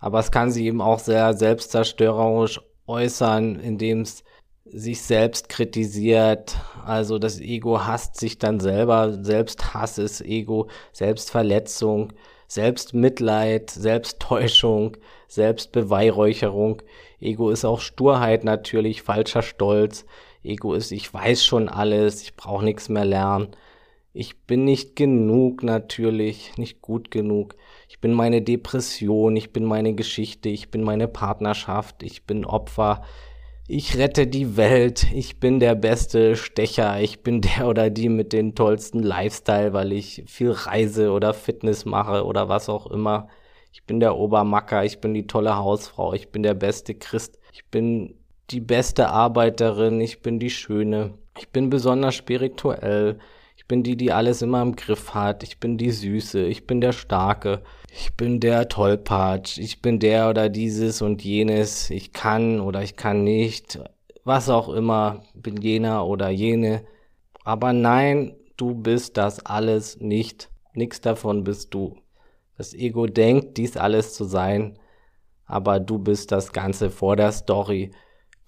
aber 0.00 0.20
es 0.20 0.30
kann 0.30 0.50
sich 0.50 0.64
eben 0.64 0.80
auch 0.80 0.98
sehr 0.98 1.34
selbstzerstörerisch 1.34 2.60
äußern, 2.86 3.56
indem 3.56 4.02
es 4.02 4.22
sich 4.64 5.02
selbst 5.02 5.48
kritisiert. 5.48 6.56
Also 6.84 7.18
das 7.18 7.40
Ego 7.40 7.84
hasst 7.84 8.20
sich 8.20 8.38
dann 8.38 8.60
selber, 8.60 9.22
Selbsthass 9.22 9.98
ist 9.98 10.20
Ego, 10.20 10.68
Selbstverletzung. 10.92 12.12
Selbstmitleid, 12.48 13.70
Selbsttäuschung, 13.70 14.96
Selbstbeweihräucherung. 15.28 16.82
Ego 17.20 17.50
ist 17.50 17.64
auch 17.64 17.80
Sturheit 17.80 18.44
natürlich, 18.44 19.02
falscher 19.02 19.42
Stolz. 19.42 20.04
Ego 20.46 20.74
ist, 20.74 20.92
ich 20.92 21.12
weiß 21.12 21.44
schon 21.44 21.68
alles, 21.68 22.22
ich 22.22 22.36
brauche 22.36 22.64
nichts 22.64 22.88
mehr 22.88 23.04
lernen. 23.04 23.48
Ich 24.12 24.38
bin 24.46 24.64
nicht 24.64 24.96
genug 24.96 25.62
natürlich, 25.62 26.56
nicht 26.56 26.80
gut 26.80 27.10
genug. 27.10 27.56
Ich 27.88 28.00
bin 28.00 28.12
meine 28.14 28.40
Depression, 28.40 29.36
ich 29.36 29.52
bin 29.52 29.64
meine 29.64 29.94
Geschichte, 29.94 30.48
ich 30.48 30.70
bin 30.70 30.82
meine 30.82 31.06
Partnerschaft, 31.06 32.02
ich 32.02 32.24
bin 32.24 32.46
Opfer, 32.46 33.02
ich 33.68 33.98
rette 33.98 34.26
die 34.26 34.56
Welt, 34.56 35.06
ich 35.12 35.40
bin 35.40 35.60
der 35.60 35.74
beste 35.74 36.36
Stecher, 36.36 37.00
ich 37.00 37.22
bin 37.22 37.40
der 37.40 37.66
oder 37.66 37.90
die 37.90 38.08
mit 38.08 38.32
den 38.32 38.54
tollsten 38.54 39.02
Lifestyle, 39.02 39.72
weil 39.72 39.92
ich 39.92 40.22
viel 40.26 40.52
reise 40.52 41.10
oder 41.10 41.34
Fitness 41.34 41.84
mache 41.84 42.24
oder 42.24 42.48
was 42.48 42.68
auch 42.68 42.86
immer. 42.86 43.28
Ich 43.72 43.84
bin 43.84 44.00
der 44.00 44.16
Obermacker, 44.16 44.84
ich 44.84 45.00
bin 45.00 45.14
die 45.14 45.26
tolle 45.26 45.56
Hausfrau, 45.56 46.14
ich 46.14 46.30
bin 46.30 46.42
der 46.42 46.54
beste 46.54 46.94
Christ, 46.94 47.38
ich 47.52 47.66
bin 47.66 48.14
die 48.50 48.60
beste 48.60 49.08
Arbeiterin, 49.08 50.00
ich 50.00 50.22
bin 50.22 50.38
die 50.38 50.50
Schöne, 50.50 51.14
ich 51.38 51.48
bin 51.50 51.70
besonders 51.70 52.14
spirituell, 52.14 53.18
ich 53.66 53.68
bin 53.68 53.82
die, 53.82 53.96
die 53.96 54.12
alles 54.12 54.42
immer 54.42 54.62
im 54.62 54.76
Griff 54.76 55.12
hat. 55.12 55.42
Ich 55.42 55.58
bin 55.58 55.76
die 55.76 55.90
Süße. 55.90 56.44
Ich 56.44 56.68
bin 56.68 56.80
der 56.80 56.92
Starke. 56.92 57.62
Ich 57.90 58.14
bin 58.14 58.38
der 58.38 58.68
Tollpatsch. 58.68 59.58
Ich 59.58 59.82
bin 59.82 59.98
der 59.98 60.30
oder 60.30 60.48
dieses 60.48 61.02
und 61.02 61.24
jenes. 61.24 61.90
Ich 61.90 62.12
kann 62.12 62.60
oder 62.60 62.84
ich 62.84 62.94
kann 62.94 63.24
nicht. 63.24 63.80
Was 64.22 64.48
auch 64.50 64.68
immer. 64.68 65.24
Bin 65.34 65.56
jener 65.56 66.06
oder 66.06 66.28
jene. 66.28 66.84
Aber 67.42 67.72
nein, 67.72 68.36
du 68.56 68.72
bist 68.72 69.16
das 69.16 69.44
alles 69.44 69.98
nicht. 69.98 70.48
Nix 70.74 71.00
davon 71.00 71.42
bist 71.42 71.74
du. 71.74 71.96
Das 72.56 72.72
Ego 72.72 73.06
denkt, 73.08 73.56
dies 73.56 73.76
alles 73.76 74.14
zu 74.14 74.26
sein. 74.26 74.78
Aber 75.44 75.80
du 75.80 75.98
bist 75.98 76.30
das 76.30 76.52
Ganze 76.52 76.88
vor 76.88 77.16
der 77.16 77.32
Story. 77.32 77.90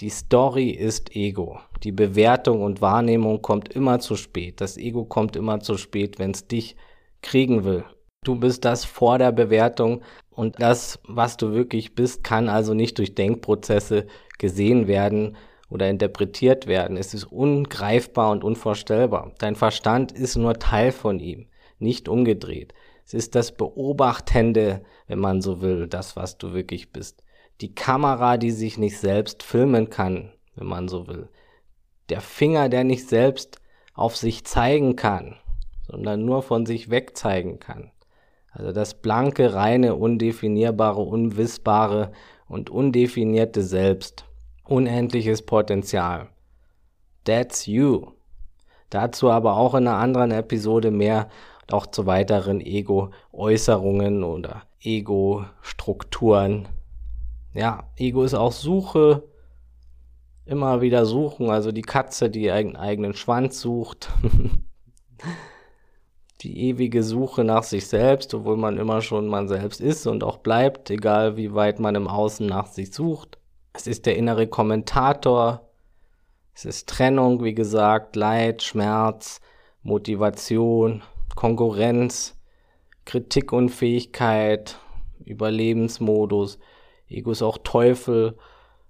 Die 0.01 0.11
Story 0.11 0.71
ist 0.71 1.17
Ego. 1.17 1.59
Die 1.83 1.91
Bewertung 1.91 2.63
und 2.63 2.81
Wahrnehmung 2.81 3.43
kommt 3.43 3.75
immer 3.75 3.99
zu 3.99 4.15
spät. 4.15 4.61
Das 4.61 4.77
Ego 4.77 5.05
kommt 5.05 5.35
immer 5.35 5.59
zu 5.59 5.77
spät, 5.77 6.21
wenn 6.21 6.31
es 6.31 6.47
dich 6.47 6.77
kriegen 7.21 7.65
will. 7.65 7.85
Du 8.23 8.39
bist 8.39 8.65
das 8.65 8.85
vor 8.85 9.19
der 9.19 9.33
Bewertung 9.33 10.03
und 10.31 10.63
das, 10.63 11.01
was 11.03 11.37
du 11.37 11.51
wirklich 11.53 11.97
bist, 11.97 12.23
kann 12.23 12.49
also 12.49 12.75
nicht 12.75 12.97
durch 12.99 13.17
Denkprozesse 13.17 14.07
gesehen 14.39 14.87
werden 14.87 15.37
oder 15.69 15.91
interpretiert 15.91 16.69
werden. 16.69 16.97
Es 16.97 17.13
ist 17.13 17.25
ungreifbar 17.25 18.31
und 18.31 18.45
unvorstellbar. 18.45 19.33
Dein 19.39 19.57
Verstand 19.57 20.13
ist 20.13 20.37
nur 20.37 20.61
Teil 20.61 20.93
von 20.93 21.19
ihm, 21.19 21.49
nicht 21.81 22.09
umgedreht. 22.09 22.73
Es 23.05 23.15
ist 23.15 23.35
das 23.35 23.51
Beobachtende, 23.51 24.83
wenn 25.09 25.19
man 25.19 25.41
so 25.41 25.61
will, 25.61 25.89
das, 25.89 26.15
was 26.15 26.39
du 26.39 26.53
wirklich 26.53 26.93
bist 26.93 27.25
die 27.61 27.75
Kamera, 27.75 28.37
die 28.37 28.51
sich 28.51 28.79
nicht 28.79 28.99
selbst 28.99 29.43
filmen 29.43 29.91
kann, 29.91 30.33
wenn 30.55 30.67
man 30.67 30.89
so 30.89 31.07
will. 31.07 31.29
Der 32.09 32.21
Finger, 32.21 32.69
der 32.69 32.85
nicht 32.85 33.09
selbst 33.09 33.61
auf 33.95 34.17
sich 34.17 34.45
zeigen 34.45 34.97
kann, 34.97 35.37
sondern 35.87 36.25
nur 36.25 36.43
von 36.43 36.67
sich 36.67 36.91
weg 36.91 37.17
zeigen 37.17 37.59
kann. 37.59 37.91
Also 38.51 38.73
das 38.73 38.95
blanke, 38.95 39.55
reine, 39.55 39.95
undefinierbare, 39.95 41.01
unwissbare 41.01 42.13
und 42.47 42.71
undefinierte 42.71 43.63
Selbst. 43.63 44.25
Unendliches 44.65 45.43
Potenzial. 45.43 46.29
That's 47.25 47.67
you. 47.67 48.13
Dazu 48.91 49.31
aber 49.31 49.57
auch 49.57 49.75
in 49.75 49.87
einer 49.87 49.97
anderen 49.99 50.31
Episode 50.31 50.91
mehr 50.91 51.29
und 51.63 51.73
auch 51.73 51.87
zu 51.87 52.07
weiteren 52.07 52.61
Ego-Äußerungen 52.61 54.25
oder 54.25 54.63
Ego-Strukturen 54.81 56.69
ja, 57.55 57.91
Ego 57.97 58.25
ist 58.25 58.35
auch 58.35 58.53
Suche, 58.53 59.23
immer 60.45 60.81
wieder 60.81 61.05
suchen, 61.05 61.51
also 61.51 61.73
die 61.73 61.83
Katze, 61.83 62.31
die 62.31 62.45
ihren 62.45 62.77
eigenen 62.77 63.15
Schwanz 63.15 63.61
sucht. 63.61 64.11
die 66.41 66.69
ewige 66.69 67.03
Suche 67.03 67.43
nach 67.43 67.65
sich 67.65 67.89
selbst, 67.89 68.33
obwohl 68.33 68.57
man 68.57 68.79
immer 68.79 69.03
schon 69.03 69.27
man 69.27 69.49
selbst 69.49 69.81
ist 69.81 70.07
und 70.07 70.23
auch 70.23 70.39
bleibt, 70.39 70.89
egal 70.91 71.37
wie 71.37 71.55
weit 71.55 71.81
man 71.81 71.95
im 71.97 72.07
Außen 72.07 72.47
nach 72.47 72.67
sich 72.67 72.93
sucht. 72.93 73.39
Es 73.73 73.87
ist 73.87 74.07
der 74.07 74.17
innere 74.17 74.47
Kommentator. 74.47 75.69
Es 76.55 76.65
ist 76.65 76.89
Trennung, 76.89 77.43
wie 77.43 77.55
gesagt, 77.55 78.17
Leid, 78.17 78.63
Schmerz, 78.63 79.41
Motivation, 79.83 81.03
Konkurrenz, 81.35 82.37
Kritikunfähigkeit, 83.05 84.79
Überlebensmodus, 85.25 86.59
Ego 87.09 87.33
ist 87.33 87.43
auch 87.43 87.59
Teufel. 87.59 88.37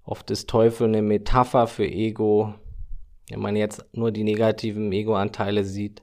Oft 0.04 0.30
ist 0.30 0.48
Teufel 0.48 0.88
eine 0.88 1.02
Metapher 1.02 1.66
für 1.66 1.86
Ego, 1.86 2.54
wenn 3.28 3.40
man 3.40 3.56
jetzt 3.56 3.84
nur 3.92 4.10
die 4.10 4.24
negativen 4.24 4.90
Ego-Anteile 4.92 5.64
sieht. 5.64 6.02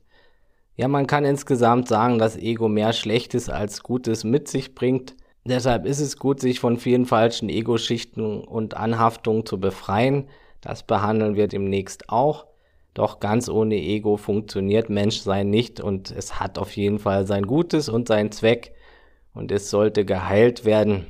Ja, 0.76 0.88
man 0.88 1.08
kann 1.08 1.26
insgesamt 1.26 1.88
sagen, 1.88 2.20
dass 2.20 2.38
Ego 2.38 2.68
mehr 2.68 2.94
Schlechtes 2.94 3.50
als 3.50 3.82
Gutes 3.82 4.24
mit 4.24 4.48
sich 4.48 4.76
bringt. 4.76 5.16
Deshalb 5.46 5.86
ist 5.86 6.00
es 6.00 6.18
gut, 6.18 6.40
sich 6.40 6.60
von 6.60 6.78
vielen 6.78 7.06
falschen 7.06 7.50
Ego-Schichten 7.50 8.42
und 8.44 8.76
Anhaftungen 8.76 9.46
zu 9.46 9.60
befreien. 9.60 10.28
Das 10.60 10.84
behandeln 10.84 11.36
wir 11.36 11.48
demnächst 11.48 12.10
auch. 12.10 12.48
Doch 12.94 13.20
ganz 13.20 13.50
ohne 13.50 13.76
Ego 13.76 14.18
funktioniert 14.18 14.90
Menschsein 14.90 15.50
nicht 15.50 15.82
und 15.82 16.12
es 16.12 16.40
hat 16.40 16.58
auf 16.58 16.76
jeden 16.76 16.98
Fall 16.98 17.28
sein 17.28 17.46
Gutes 17.46 17.90
und 17.90 18.08
seinen 18.08 18.32
Zweck 18.32 18.74
und 19.34 19.52
es 19.52 19.70
sollte 19.70 20.06
geheilt 20.06 20.66
werden. 20.66 21.06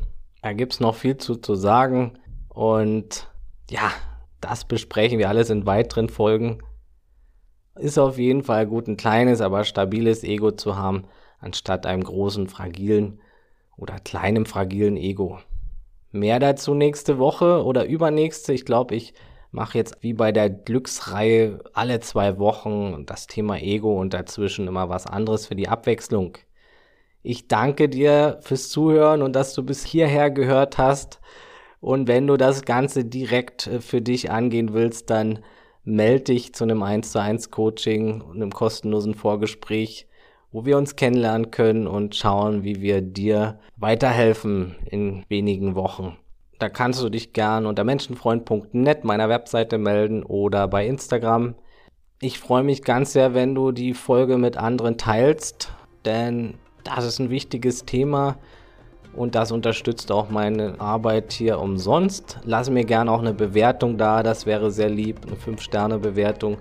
Da 0.45 0.53
gibt's 0.53 0.79
noch 0.79 0.93
viel 0.93 1.17
zu, 1.17 1.37
zu 1.37 1.55
sagen. 1.55 2.19
Und 2.49 3.27
ja, 3.67 3.91
das 4.41 4.63
besprechen 4.63 5.17
wir 5.17 5.27
alles 5.27 5.49
in 5.49 5.65
weiteren 5.65 6.07
Folgen. 6.07 6.59
Ist 7.73 7.97
auf 7.97 8.19
jeden 8.19 8.43
Fall 8.43 8.67
gut, 8.67 8.87
ein 8.87 8.95
kleines, 8.95 9.41
aber 9.41 9.63
stabiles 9.63 10.23
Ego 10.23 10.51
zu 10.51 10.77
haben, 10.77 11.05
anstatt 11.39 11.87
einem 11.87 12.03
großen, 12.03 12.47
fragilen 12.47 13.21
oder 13.75 13.95
kleinem, 13.97 14.45
fragilen 14.45 14.97
Ego. 14.97 15.39
Mehr 16.11 16.37
dazu 16.37 16.75
nächste 16.75 17.17
Woche 17.17 17.65
oder 17.65 17.85
übernächste. 17.85 18.53
Ich 18.53 18.65
glaube, 18.65 18.93
ich 18.93 19.15
mache 19.49 19.79
jetzt 19.79 20.03
wie 20.03 20.13
bei 20.13 20.31
der 20.31 20.51
Glücksreihe 20.51 21.59
alle 21.73 22.01
zwei 22.01 22.37
Wochen 22.37 23.07
das 23.07 23.25
Thema 23.25 23.57
Ego 23.57 23.99
und 23.99 24.13
dazwischen 24.13 24.67
immer 24.67 24.89
was 24.89 25.07
anderes 25.07 25.47
für 25.47 25.55
die 25.55 25.69
Abwechslung. 25.69 26.37
Ich 27.27 27.47
danke 27.47 27.89
dir 27.89 28.37
fürs 28.41 28.69
Zuhören 28.69 29.23
und 29.23 29.35
dass 29.35 29.55
du 29.55 29.63
bis 29.63 29.83
hierher 29.83 30.29
gehört 30.29 30.77
hast. 30.77 31.19
Und 31.79 32.07
wenn 32.07 32.27
du 32.27 32.37
das 32.37 32.65
Ganze 32.65 33.03
direkt 33.03 33.65
äh, 33.65 33.81
für 33.81 33.99
dich 33.99 34.29
angehen 34.29 34.73
willst, 34.73 35.09
dann 35.09 35.39
melde 35.83 36.25
dich 36.25 36.53
zu 36.53 36.65
einem 36.65 36.83
1 36.83 37.11
zu 37.11 37.19
1 37.19 37.49
Coaching 37.49 38.21
und 38.21 38.35
einem 38.35 38.51
kostenlosen 38.51 39.15
Vorgespräch, 39.15 40.07
wo 40.51 40.65
wir 40.65 40.77
uns 40.77 40.97
kennenlernen 40.97 41.49
können 41.49 41.87
und 41.87 42.15
schauen, 42.15 42.63
wie 42.63 42.81
wir 42.81 43.01
dir 43.01 43.59
weiterhelfen 43.75 44.75
in 44.85 45.25
wenigen 45.27 45.73
Wochen. 45.73 46.17
Da 46.59 46.69
kannst 46.69 47.01
du 47.01 47.09
dich 47.09 47.33
gern 47.33 47.65
unter 47.65 47.83
menschenfreund.net 47.83 49.03
meiner 49.03 49.29
Webseite 49.29 49.79
melden 49.79 50.21
oder 50.21 50.67
bei 50.67 50.85
Instagram. 50.85 51.55
Ich 52.21 52.37
freue 52.37 52.63
mich 52.63 52.83
ganz 52.83 53.13
sehr, 53.13 53.33
wenn 53.33 53.55
du 53.55 53.71
die 53.71 53.95
Folge 53.95 54.37
mit 54.37 54.57
anderen 54.57 54.99
teilst, 54.99 55.73
denn 56.05 56.59
das 56.85 57.03
ist 57.03 57.19
ein 57.19 57.29
wichtiges 57.29 57.83
Thema 57.85 58.37
und 59.15 59.35
das 59.35 59.51
unterstützt 59.51 60.11
auch 60.11 60.29
meine 60.29 60.79
Arbeit 60.79 61.33
hier 61.33 61.59
umsonst. 61.59 62.39
Lass 62.43 62.69
mir 62.69 62.85
gerne 62.85 63.11
auch 63.11 63.19
eine 63.19 63.33
Bewertung 63.33 63.97
da, 63.97 64.23
das 64.23 64.45
wäre 64.45 64.71
sehr 64.71 64.89
lieb, 64.89 65.19
eine 65.25 65.35
5-Sterne-Bewertung. 65.35 66.57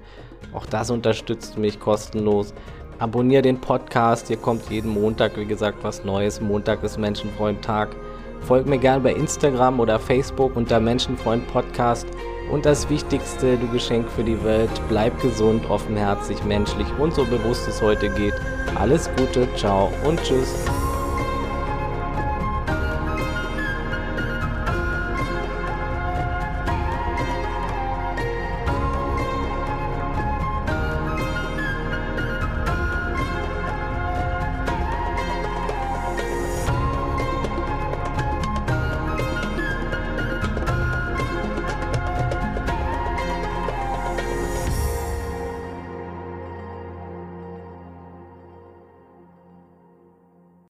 Auch 0.53 0.67
das 0.67 0.91
unterstützt 0.91 1.59
mich 1.59 1.79
kostenlos. 1.79 2.55
Abonniere 2.99 3.43
den 3.43 3.61
Podcast, 3.61 4.29
hier 4.29 4.37
kommt 4.37 4.71
jeden 4.71 4.91
Montag, 4.91 5.37
wie 5.37 5.47
gesagt, 5.47 5.79
was 5.83 6.05
Neues. 6.05 6.41
Montag 6.41 6.83
ist 6.85 6.97
Menschenfreund-Tag. 6.97 7.95
Folg 8.41 8.67
mir 8.67 8.79
gerne 8.79 9.03
bei 9.03 9.13
Instagram 9.13 9.81
oder 9.81 9.99
Facebook 9.99 10.55
unter 10.57 10.79
Menschenfreund 10.79 11.47
Podcast. 11.49 12.07
Und 12.51 12.67
das 12.67 12.89
Wichtigste, 12.89 13.57
du 13.57 13.69
Geschenk 13.69 14.09
für 14.11 14.25
die 14.25 14.43
Welt, 14.45 14.71
bleib 14.89 15.21
gesund, 15.21 15.69
offenherzig, 15.69 16.45
menschlich 16.45 16.87
und 16.99 17.15
so 17.15 17.25
bewusst 17.25 17.67
es 17.69 17.81
heute 17.83 18.11
geht. 18.11 18.35
Alles 18.75 19.11
Gute, 19.17 19.49
ciao 19.57 19.93
und 20.05 20.23
tschüss. 20.23 20.65